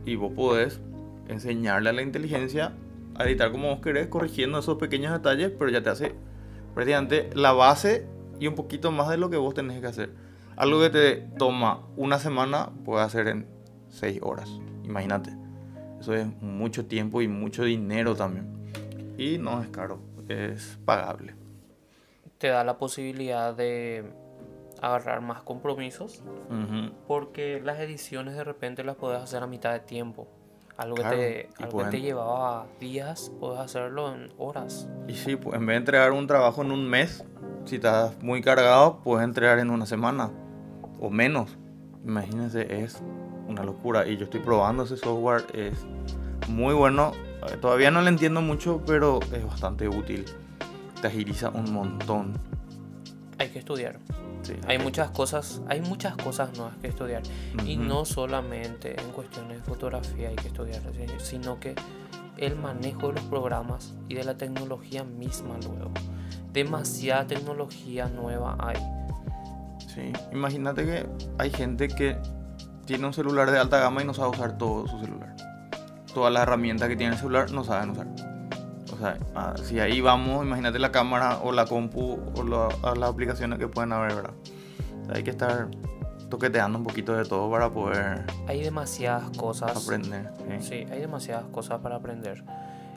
Y 0.06 0.16
vos 0.16 0.32
podés 0.34 0.80
enseñarle 1.28 1.90
a 1.90 1.94
la 1.94 2.02
inteligencia 2.02 2.74
a 3.16 3.26
editar 3.26 3.52
como 3.52 3.70
vos 3.70 3.82
querés, 3.82 4.08
corrigiendo 4.08 4.60
esos 4.60 4.78
pequeños 4.78 5.12
detalles, 5.12 5.52
pero 5.58 5.72
ya 5.72 5.82
te 5.82 5.90
hace 5.90 6.16
prácticamente 6.74 7.30
la 7.34 7.52
base 7.52 8.06
y 8.40 8.48
un 8.48 8.56
poquito 8.56 8.92
más 8.92 9.10
de 9.10 9.18
lo 9.18 9.30
que 9.30 9.38
vos 9.38 9.54
tenés 9.54 9.82
que 9.82 9.88
hacer. 9.88 10.12
Algo 10.56 10.80
que 10.82 10.90
te 10.90 11.16
toma 11.38 11.82
una 11.96 12.20
semana, 12.20 12.70
puede 12.86 13.04
hacer 13.04 13.28
en 13.28 13.48
seis 13.90 14.20
horas. 14.22 14.50
Imagínate. 14.84 15.32
Eso 16.00 16.13
es 16.13 16.28
mucho 16.42 16.86
tiempo 16.86 17.22
y 17.22 17.28
mucho 17.28 17.63
dinero 17.63 18.16
también. 18.16 18.48
Y 19.18 19.40
no 19.40 19.62
es 19.62 19.70
caro, 19.70 20.00
es 20.30 20.80
pagable. 20.86 21.36
Te 22.38 22.50
da 22.50 22.63
la 22.63 22.78
posibilidad 22.78 23.56
de 23.56 24.06
agarrar 24.82 25.22
más 25.22 25.42
compromisos. 25.42 26.24
Porque 27.08 27.62
las 27.63 27.80
ediciones 27.80 28.36
de 28.36 28.44
repente 28.44 28.84
las 28.84 28.96
puedes 28.96 29.22
hacer 29.22 29.44
a 29.44 29.48
mitad 29.48 29.74
de 29.74 29.80
tiempo. 29.80 30.28
Algo, 30.78 30.96
que, 30.96 31.04
te, 31.04 31.63
algo 31.63 31.80
que 31.80 31.86
te 31.86 32.02
llevaba 32.02 32.68
días, 32.80 33.32
puedes 33.40 33.60
hacerlo 33.60 34.13
en 34.13 34.32
horas. 34.38 34.88
Y 35.08 35.16
sí, 35.16 35.36
pues 35.36 35.56
en 35.56 35.66
vez 35.66 35.74
de 35.74 35.78
entregar 35.78 36.12
un 36.12 36.28
trabajo 36.28 36.62
en 36.62 36.72
un 36.72 36.88
mes, 36.88 37.26
si 37.66 37.78
estás 37.78 38.22
muy 38.22 38.42
cargado, 38.42 39.00
puedes 39.04 39.26
entregar 39.26 39.58
en 39.58 39.72
una 39.72 39.88
semana 39.88 40.30
o 41.00 41.10
menos. 41.10 41.58
Imagínense, 42.06 42.84
es 42.84 43.02
una 43.48 43.63
locura. 43.63 44.08
Y 44.08 44.18
yo 44.18 44.26
estoy 44.26 44.40
probando 44.40 44.84
ese 44.84 44.98
software, 44.98 45.46
es 45.54 45.84
muy 46.48 46.76
bueno. 46.76 47.12
Eh, 47.52 47.58
Todavía 47.58 47.92
no 47.92 48.02
le 48.02 48.10
entiendo 48.10 48.42
mucho, 48.42 48.82
pero 48.86 49.20
es 49.34 49.46
bastante 49.46 49.88
útil. 49.88 50.26
Te 51.02 51.08
agiliza 51.08 51.50
un 51.50 51.72
montón. 51.72 52.34
Hay 53.38 53.50
que 53.50 53.60
estudiar. 53.60 54.00
Sí, 54.42 54.54
Hay 54.68 54.78
muchas 54.80 55.10
cosas, 55.12 55.62
hay 55.68 55.82
muchas 55.82 56.16
cosas 56.16 56.56
nuevas 56.58 56.78
que 56.78 56.88
estudiar. 56.88 57.22
Y 57.66 57.76
no 57.78 58.06
solamente 58.06 59.00
en 59.00 59.12
cuestiones 59.12 59.58
de 59.58 59.64
fotografía 59.64 60.30
hay 60.30 60.36
que 60.36 60.48
estudiar, 60.48 60.82
sino 61.20 61.60
que 61.60 61.76
el 62.38 62.56
manejo 62.56 63.08
de 63.08 63.14
los 63.14 63.24
programas 63.26 63.94
y 64.08 64.16
de 64.16 64.24
la 64.24 64.38
tecnología 64.38 65.04
misma 65.04 65.58
luego. 65.58 65.92
Demasiada 66.54 67.28
tecnología 67.28 68.08
nueva 68.08 68.56
hay. 68.60 68.78
Sí, 69.94 70.14
imagínate 70.32 70.86
que 70.86 71.10
hay 71.38 71.50
gente 71.50 71.88
que 71.88 72.18
tiene 72.86 73.06
un 73.06 73.14
celular 73.14 73.52
de 73.52 73.60
alta 73.60 73.80
gama 73.80 74.02
y 74.02 74.06
no 74.06 74.14
sabe 74.14 74.30
usar 74.30 74.58
todo 74.58 74.88
su 74.88 75.00
celular. 75.00 75.36
Todas 76.18 76.34
las 76.34 76.42
herramientas 76.42 76.90
que 76.90 76.96
tiene 76.96 77.14
el 77.14 77.20
celular 77.20 77.52
no 77.52 77.64
saben 77.64 77.92
usar. 77.92 78.08
O 78.92 78.98
sea, 78.98 79.20
ah, 79.36 79.54
si 79.62 79.80
ahí 79.80 80.02
vamos, 80.02 80.44
imagínate 80.44 80.80
la 80.80 80.92
cámara 80.92 81.38
o 81.44 81.52
la 81.52 81.66
compu 81.66 82.18
o 82.36 82.42
la- 82.44 82.96
las 82.96 83.08
aplicaciones 83.12 83.60
que 83.60 83.68
pueden 83.68 83.94
haber, 83.94 84.16
¿verdad? 84.16 84.34
O 85.04 85.06
sea, 85.06 85.16
hay 85.18 85.22
que 85.22 85.30
estar 85.30 85.68
toqueteando 86.28 86.80
un 86.80 86.84
poquito 86.84 87.14
de 87.16 87.24
todo 87.24 87.52
para 87.52 87.70
poder 87.70 88.26
Hay 88.48 88.64
demasiadas 88.64 89.30
cosas. 89.38 89.78
aprender. 89.86 90.32
¿sí? 90.60 90.68
Sí, 90.68 90.92
hay 90.92 91.02
demasiadas 91.02 91.46
cosas 91.52 91.82
para 91.82 91.98
aprender. 91.98 92.44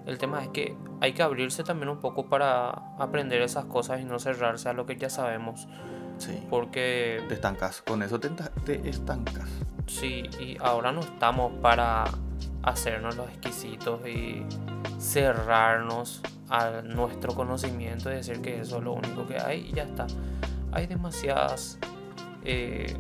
El 0.07 0.17
tema 0.17 0.43
es 0.43 0.49
que 0.49 0.75
hay 1.03 1.13
que 1.13 1.23
abrirse 1.23 1.63
también 1.63 1.91
un 1.91 2.01
poco 2.01 2.31
para 2.31 2.71
aprender 2.99 3.43
esas 3.43 3.67
cosas 3.67 4.01
y 4.01 4.05
no 4.07 4.19
cerrarse 4.19 4.71
a 4.71 4.73
lo 4.73 4.87
que 4.87 4.97
ya 4.97 5.11
sabemos. 5.11 5.69
Sí. 6.17 6.43
Porque 6.49 7.23
Te 7.29 7.35
estancas, 7.35 7.83
con 7.83 8.03
eso 8.03 8.19
te, 8.19 8.31
te 8.65 8.89
estancas. 8.89 9.51
sí, 9.87 10.23
y 10.41 10.57
ahora 10.63 10.91
no 10.91 11.01
estamos 11.01 11.53
para 11.61 12.05
hacernos 12.63 13.17
los 13.17 13.29
exquisitos 13.29 14.07
y 14.07 14.45
cerrarnos 14.99 16.23
a 16.49 16.83
nuestro 16.83 17.35
conocimiento 17.35 18.11
y 18.11 18.17
decir 18.17 18.43
que 18.43 18.61
eso 18.61 18.79
es 18.79 18.85
lo 18.85 18.93
único 18.93 19.27
que 19.27 19.39
hay 19.39 19.69
y 19.71 19.73
ya 19.73 19.85
está. 19.85 20.07
Hay 20.73 20.87
demasiadas 20.87 21.79
eh, 22.45 22.97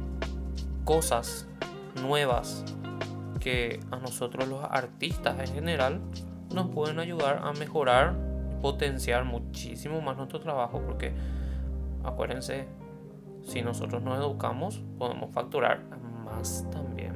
cosas 0.84 1.46
nuevas 2.02 2.64
que 3.40 3.80
a 3.90 3.96
nosotros 3.96 4.48
los 4.48 4.62
artistas 4.64 5.38
en 5.40 5.54
general 5.54 6.00
nos 6.54 6.68
pueden 6.68 6.98
ayudar 6.98 7.40
a 7.42 7.52
mejorar 7.52 8.14
y 8.52 8.60
potenciar 8.60 9.24
muchísimo 9.24 10.00
más 10.00 10.16
nuestro 10.16 10.40
trabajo 10.40 10.82
porque 10.84 11.14
acuérdense 12.04 12.68
si 13.44 13.62
nosotros 13.62 14.02
nos 14.02 14.18
educamos 14.18 14.82
podemos 14.98 15.32
facturar 15.32 15.82
más 16.24 16.66
también 16.70 17.09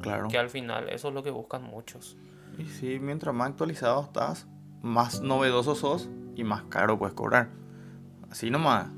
Claro. 0.00 0.28
que 0.28 0.38
al 0.38 0.48
final 0.50 0.88
eso 0.88 1.08
es 1.08 1.14
lo 1.14 1.22
que 1.22 1.30
buscan 1.30 1.62
muchos 1.64 2.16
Y 2.58 2.64
sí, 2.66 2.98
mientras 3.00 3.34
más 3.34 3.50
actualizado 3.50 4.02
estás, 4.02 4.46
más 4.82 5.20
novedoso 5.22 5.74
sos 5.74 6.08
y 6.36 6.44
más 6.44 6.62
caro 6.64 6.98
puedes 6.98 7.14
cobrar. 7.14 7.48
Así 8.30 8.50
nomás. 8.50 8.88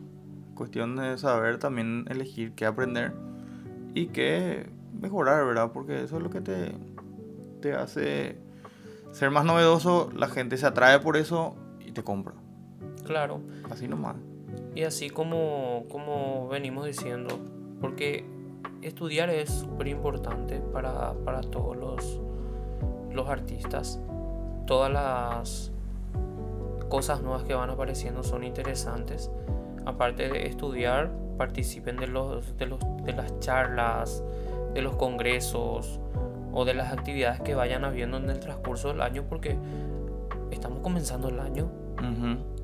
Cuestión 0.54 0.96
de 0.96 1.16
saber 1.18 1.58
también 1.58 2.04
elegir 2.08 2.52
qué 2.54 2.66
aprender 2.66 3.12
y 3.94 4.06
qué 4.08 4.68
mejorar, 5.00 5.44
¿verdad? 5.46 5.70
Porque 5.72 6.02
eso 6.04 6.18
es 6.18 6.22
lo 6.22 6.30
que 6.30 6.40
te, 6.40 6.72
te 7.60 7.72
hace 7.74 8.36
ser 9.12 9.30
más 9.30 9.44
novedoso. 9.44 10.10
La 10.14 10.28
gente 10.28 10.56
se 10.56 10.66
atrae 10.66 10.98
por 11.00 11.16
eso 11.16 11.56
y 11.80 11.92
te 11.92 12.02
compra. 12.04 12.34
claro 13.06 13.40
Así 13.70 13.88
nomás. 13.88 14.16
y 14.74 14.82
así 14.84 15.10
como 15.10 15.84
como 15.90 16.48
venimos 16.48 16.86
diciendo 16.86 17.38
porque 17.80 18.24
estudiar 18.82 19.30
es 19.30 19.50
súper 19.50 19.88
importante 19.88 20.60
para, 20.72 21.14
para 21.24 21.40
todos 21.40 21.76
los 21.76 22.20
los 23.14 23.28
artistas. 23.28 24.00
Todas 24.66 24.92
las 24.92 25.70
cosas 26.88 27.22
nuevas 27.22 27.44
que 27.44 27.54
van 27.54 27.70
apareciendo 27.70 28.22
son 28.22 28.44
interesantes. 28.44 29.30
Aparte 29.84 30.28
de 30.28 30.46
estudiar 30.46 31.10
participen 31.36 31.96
de 31.96 32.06
los 32.06 32.56
de 32.58 32.66
los 32.66 32.80
de 33.04 33.12
las 33.12 33.38
charlas 33.40 34.22
de 34.74 34.82
los 34.82 34.96
congresos 34.96 35.98
o 36.52 36.64
de 36.64 36.74
las 36.74 36.92
actividades 36.92 37.40
que 37.40 37.54
vayan 37.54 37.84
habiendo 37.84 38.18
en 38.18 38.30
el 38.30 38.38
transcurso 38.38 38.88
del 38.88 39.00
año 39.00 39.24
porque 39.28 39.56
estamos 40.50 40.80
comenzando 40.80 41.28
el 41.28 41.40
año 41.40 41.70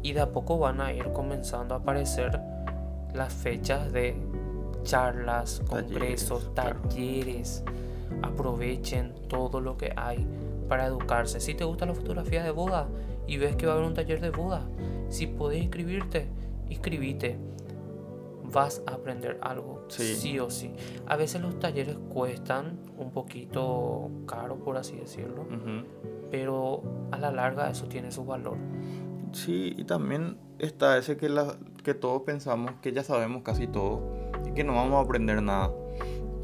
y 0.03 0.13
de 0.13 0.21
a 0.21 0.33
poco 0.33 0.59
van 0.59 0.81
a 0.81 0.93
ir 0.93 1.13
comenzando 1.13 1.75
a 1.75 1.79
aparecer 1.79 2.41
las 3.15 3.33
fechas 3.33 3.93
de 3.93 4.17
charlas, 4.83 5.63
congresos, 5.69 6.55
talleres. 6.55 7.63
Aprovechen 8.23 9.15
todo 9.29 9.61
lo 9.61 9.77
que 9.77 9.93
hay 9.97 10.27
para 10.69 10.87
educarse. 10.87 11.41
Si 11.41 11.55
te 11.55 11.65
gusta 11.65 11.87
la 11.87 11.95
fotografía 11.95 12.43
de 12.43 12.51
boda 12.51 12.89
y 13.27 13.37
ves 13.37 13.57
que 13.57 13.67
va 13.67 13.73
a 13.73 13.77
haber 13.77 13.87
un 13.89 13.95
taller 13.95 14.21
de 14.21 14.31
boda, 14.31 14.67
si 15.09 15.27
podés 15.27 15.63
inscribirte, 15.63 16.29
inscribite. 16.69 17.39
Vas 18.51 18.83
a 18.87 18.93
aprender 18.95 19.39
algo, 19.43 19.85
Sí. 19.89 20.15
sí 20.17 20.39
o 20.39 20.49
sí. 20.49 20.73
A 21.07 21.17
veces 21.17 21.43
los 21.43 21.59
talleres 21.59 21.99
cuestan 22.09 22.79
un 22.97 23.11
poquito 23.11 24.11
caro, 24.27 24.57
por 24.57 24.79
así 24.79 24.97
decirlo, 24.97 25.45
pero 26.31 26.83
a 27.11 27.19
la 27.19 27.31
larga 27.31 27.69
eso 27.69 27.87
tiene 27.89 28.11
su 28.11 28.25
valor. 28.25 28.57
Sí, 29.33 29.75
y 29.77 29.85
también 29.85 30.39
está 30.59 30.97
ese 30.97 31.19
que, 31.19 31.29
la, 31.29 31.57
que 31.85 31.93
todos 31.93 32.23
pensamos 32.23 32.73
que 32.81 32.93
ya 32.93 33.05
sabemos 33.05 33.43
casi 33.43 33.67
todo 33.67 34.01
y 34.47 34.53
que 34.53 34.65
no 34.65 34.75
vamos 34.75 34.95
a 34.95 35.01
aprender 35.01 35.43
nada. 35.43 35.71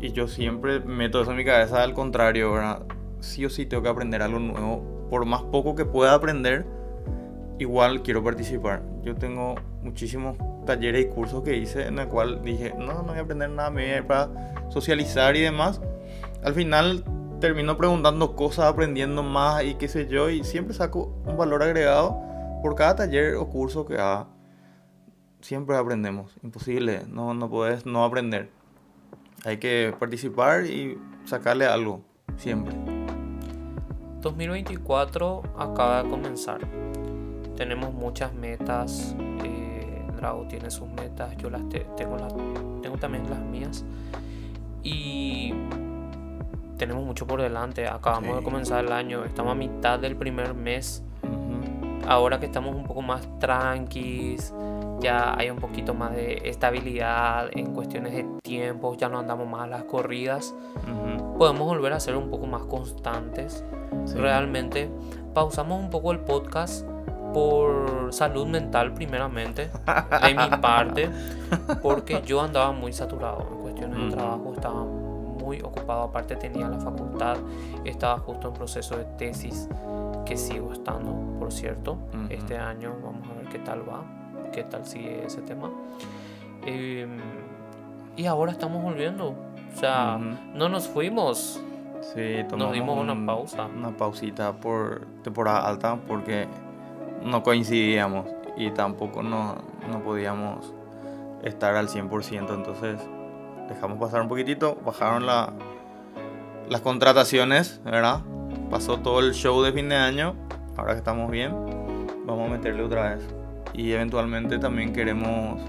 Y 0.01 0.13
yo 0.13 0.29
siempre 0.29 0.81
meto 0.81 1.23
eso 1.23 1.31
en 1.31 1.37
mi 1.37 1.45
cabeza 1.45 1.83
al 1.83 1.95
contrario, 1.95 2.53
¿verdad? 2.53 2.83
Sí 3.21 3.45
o 3.45 3.51
sí 3.51 3.67
tengo 3.67 3.83
que 3.83 3.89
aprender 3.89 4.23
algo 4.23 4.39
nuevo. 4.39 4.83
Por 5.09 5.25
más 5.25 5.43
poco 5.43 5.75
que 5.75 5.85
pueda 5.85 6.15
aprender, 6.15 6.67
igual 7.59 8.03
quiero 8.03 8.23
participar. 8.23 8.83
Yo 9.03 9.15
tengo 9.15 9.55
muchísimos 9.83 10.37
talleres 10.67 11.07
y 11.07 11.09
cursos 11.09 11.43
que 11.43 11.57
hice 11.57 11.87
en 11.87 11.99
el 11.99 12.09
cual 12.09 12.43
dije, 12.43 12.75
no, 12.79 13.03
no 13.03 13.05
voy 13.05 13.19
a 13.19 13.21
aprender 13.21 13.51
nada, 13.51 13.71
me 13.71 13.83
voy 13.83 13.93
a 13.93 13.97
ir 13.99 14.07
para 14.07 14.31
socializar 14.71 15.37
y 15.37 15.41
demás. 15.41 15.81
Al 16.43 16.55
final 16.55 17.05
termino 17.41 17.77
preguntando 17.77 18.35
cosas, 18.35 18.67
aprendiendo 18.67 19.23
más 19.23 19.65
y 19.65 19.75
qué 19.75 19.89
sé 19.89 20.07
yo, 20.07 20.31
y 20.31 20.45
siempre 20.45 20.75
saco 20.75 21.15
un 21.27 21.37
valor 21.37 21.63
agregado 21.63 22.19
por 22.63 22.75
cada 22.75 22.97
taller 22.97 23.37
o 23.37 23.49
curso 23.49 23.85
que 23.85 23.95
haga. 23.95 24.29
Siempre 25.45 25.77
aprendemos, 25.77 26.35
imposible, 26.43 27.03
no, 27.07 27.35
no 27.35 27.51
puedes 27.51 27.85
no 27.85 28.03
aprender. 28.03 28.49
Hay 29.45 29.59
que 29.59 29.95
participar 29.99 30.65
y 30.65 30.97
sacarle 31.27 31.67
algo, 31.67 32.01
siempre. 32.39 32.75
2024 34.23 35.43
acaba 35.59 36.03
de 36.03 36.09
comenzar. 36.09 36.61
Tenemos 37.59 37.93
muchas 37.93 38.33
metas. 38.33 39.15
eh, 39.45 40.03
Drago 40.17 40.47
tiene 40.49 40.71
sus 40.71 40.89
metas. 40.89 41.37
Yo 41.37 41.51
las 41.51 41.69
te- 41.69 41.87
tengo, 41.95 42.17
las, 42.17 42.33
tengo 42.81 42.97
también 42.97 43.29
las 43.29 43.41
mías. 43.41 43.85
Y 44.83 45.53
tenemos 46.79 47.05
mucho 47.05 47.27
por 47.27 47.43
delante. 47.43 47.87
Acabamos 47.87 48.31
Sí. 48.31 48.37
de 48.37 48.43
comenzar 48.43 48.83
el 48.83 48.93
año. 48.93 49.27
Estamos 49.27 49.53
a 49.53 49.55
mitad 49.57 49.99
del 49.99 50.17
primer 50.17 50.55
mes. 50.55 51.03
Ahora 52.09 52.41
que 52.41 52.47
estamos 52.47 52.75
un 52.75 52.85
poco 52.85 53.03
más 53.03 53.29
tranquis. 53.39 54.55
Ya 55.01 55.35
hay 55.37 55.51
un 55.51 55.59
poquito 55.59 55.93
más 55.95 56.13
de 56.15 56.43
estabilidad 56.49 57.49
en 57.53 57.75
cuestiones 57.75 58.13
de 58.15 58.25
tiempo. 58.43 58.95
Ya 58.97 59.09
no 59.09 59.19
andamos 59.19 59.47
más 59.49 59.63
a 59.63 59.67
las 59.67 59.85
corridas. 59.85 60.55
Ujú. 60.83 61.39
Podemos 61.39 61.67
volver 61.67 61.93
a 61.93 62.01
ser 62.01 62.17
un 62.17 62.31
poco 62.31 62.47
más 62.47 62.63
constantes 62.63 63.65
Sí. 64.07 64.17
realmente 64.19 64.91
pausamos 65.35 65.81
un 65.81 65.89
poco 65.89 66.13
el 66.13 66.19
podcast 66.21 66.85
por 67.33 68.13
salud 68.13 68.47
mental 68.47 68.93
primeramente 68.93 69.71
de 70.23 70.35
mi 70.35 70.57
parte 70.61 71.11
porque 71.83 72.21
yo 72.27 72.41
andaba 72.43 72.73
muy 72.73 72.93
saturado 72.93 73.47
en 73.51 73.59
cuestiones 73.63 73.99
de 73.99 74.07
Ujú. 74.07 74.15
trabajo 74.17 74.53
estaba 74.55 74.85
muy 74.85 75.61
ocupado 75.63 76.03
aparte 76.03 76.37
tenía 76.37 76.69
la 76.69 76.79
facultad 76.81 77.37
estaba 77.85 78.19
justo 78.19 78.49
en 78.49 78.55
proceso 78.55 78.97
de 78.97 79.05
tesis 79.17 79.69
que 80.27 80.37
sigo 80.37 80.73
estando 80.73 81.13
por 81.39 81.53
cierto 81.53 81.93
Ujú. 81.93 82.27
este 82.31 82.57
año 82.59 82.93
vamos 83.03 83.27
a 83.31 83.35
ver 83.35 83.49
qué 83.49 83.59
tal 83.61 83.89
va 83.89 84.03
qué 84.55 84.63
tal 84.65 84.87
sigue 84.87 85.25
ese 85.27 85.43
tema 85.43 85.71
Em, 86.67 87.19
y 88.17 88.27
ahora 88.27 88.53
estamos 88.53 88.83
volviendo 88.83 89.29
o 89.75 89.79
sea 89.79 90.19
no 90.55 90.69
nos 90.69 90.89
fuimos 90.89 91.61
Sí, 92.15 92.37
Nos 92.41 92.49
tomamos 92.49 92.75
dimos 92.75 93.01
una 93.01 93.15
un- 93.15 93.25
pausa. 93.25 93.65
Una 93.65 93.91
pausita 93.97 94.53
por 94.53 95.07
temporada 95.23 95.67
alta 95.67 95.97
porque 96.07 96.47
no 97.25 97.43
coincidíamos 97.43 98.27
y 98.59 98.71
tampoco 98.73 99.23
no, 99.23 99.55
no 99.91 100.01
podíamos 100.01 100.71
estar 101.43 101.75
al 101.77 101.89
100%. 101.89 102.55
Entonces 102.55 102.99
dejamos 103.71 103.99
pasar 103.99 104.21
un 104.21 104.29
poquitito, 104.29 104.77
bajaron 104.85 105.25
la, 105.25 105.55
las 106.69 106.83
contrataciones, 106.83 107.81
¿verdad? 107.85 108.21
Pasó 108.71 108.99
todo 108.99 109.21
el 109.21 109.33
show 109.33 109.63
de 109.63 109.73
fin 109.73 109.89
de 109.89 109.97
año. 109.97 110.35
Ahora 110.77 110.93
que 110.93 110.99
estamos 110.99 111.31
bien, 111.31 111.53
vamos 112.27 112.49
a 112.51 112.53
meterle 112.53 112.83
otra 112.83 113.15
vez. 113.15 113.27
Y 113.75 113.93
eventualmente 113.93 114.59
también 114.59 114.93
queremos 114.93 115.61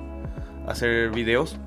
hacer 0.67 1.09
videos 1.09 1.57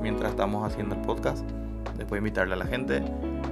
mientras 0.00 0.30
estamos 0.30 0.66
haciendo 0.66 0.96
el 0.96 1.00
podcast. 1.02 1.48
Después 1.96 2.18
invitarle 2.18 2.54
a 2.54 2.56
la 2.56 2.66
gente 2.66 3.02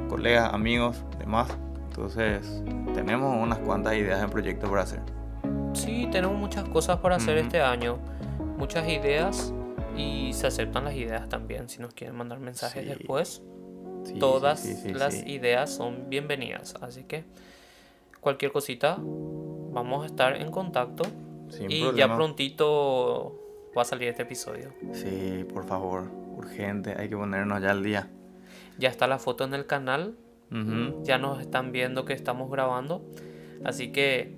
colegas, 0.09 0.53
amigos, 0.53 0.97
demás. 1.19 1.49
Entonces, 1.89 2.63
tenemos 2.95 3.37
unas 3.41 3.59
cuantas 3.59 3.95
ideas 3.95 4.23
en 4.23 4.31
proyecto 4.31 4.69
por 4.69 4.79
hacer. 4.81 5.01
Sí, 5.73 6.09
tenemos 6.11 6.37
muchas 6.37 6.65
cosas 6.69 6.99
para 6.99 7.17
hacer 7.17 7.37
Ujú. 7.37 7.47
este 7.47 7.61
año. 7.61 7.99
Muchas 8.59 8.89
ideas 8.89 9.53
y 9.97 10.33
se 10.33 10.47
aceptan 10.49 10.85
las 10.85 10.95
ideas 10.95 11.29
también. 11.29 11.69
Si 11.69 11.81
nos 11.81 11.95
quieren 11.95 12.17
mandar 12.17 12.41
mensajes 12.41 12.83
Sí. 12.83 12.89
después, 12.89 13.43
Sí, 14.05 14.19
todas 14.19 14.61
sí, 14.61 14.93
las 14.95 15.27
ideas 15.27 15.71
son 15.71 16.09
bienvenidas. 16.09 16.75
Así 16.81 17.05
que 17.05 17.25
cualquier 18.21 18.51
cosita, 18.51 18.97
vamos 18.99 20.03
a 20.05 20.07
estar 20.07 20.37
en 20.37 20.51
contacto. 20.51 21.05
Sin 21.51 21.71
y 21.71 21.93
ya 21.95 22.15
prontito 22.15 23.37
va 23.77 23.83
a 23.83 23.85
salir 23.85 24.09
este 24.09 24.23
episodio. 24.23 24.73
Sí, 24.93 25.45
por 25.53 25.67
favor, 25.67 26.11
urgente, 26.37 26.95
hay 26.97 27.09
que 27.09 27.17
ponernos 27.17 27.61
ya 27.61 27.71
al 27.71 27.83
día. 27.83 28.11
Ya 28.79 28.89
está 28.89 29.07
la 29.07 29.19
foto 29.19 29.45
en 29.45 29.55
el 29.55 29.67
canal. 29.67 30.17
Ya 31.05 31.19
nos 31.19 31.41
están 31.41 31.71
viendo 31.71 32.05
que 32.05 32.13
estamos 32.13 32.51
grabando. 32.51 33.05
Así 33.65 33.93
que 33.93 34.35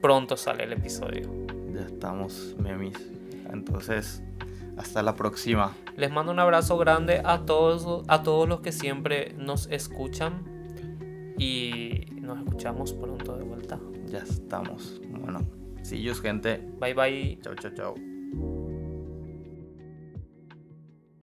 pronto 0.00 0.36
sale 0.36 0.64
el 0.64 0.72
episodio. 0.72 1.30
Ya 1.72 1.82
estamos, 1.82 2.56
memis. 2.58 2.96
Entonces, 3.52 4.22
hasta 4.76 5.02
la 5.02 5.14
próxima. 5.14 5.76
Les 5.96 6.10
mando 6.10 6.32
un 6.32 6.40
abrazo 6.40 6.76
grande 6.76 7.22
a 7.24 7.46
todos, 7.46 8.04
a 8.08 8.24
todos 8.24 8.48
los 8.48 8.60
que 8.60 8.72
siempre 8.72 9.34
nos 9.38 9.68
escuchan. 9.68 10.42
Y 11.38 12.06
nos 12.20 12.38
escuchamos 12.38 12.94
pronto 12.94 13.36
de 13.36 13.44
vuelta. 13.44 13.78
Ya 14.06 14.18
estamos. 14.18 15.00
Bueno, 15.08 15.40
Sillos, 15.84 16.22
gente. 16.22 16.56
Bye, 16.80 16.94
bye. 16.94 17.38
Chau, 17.42 17.54
chau, 17.54 17.70
chau. 17.76 17.94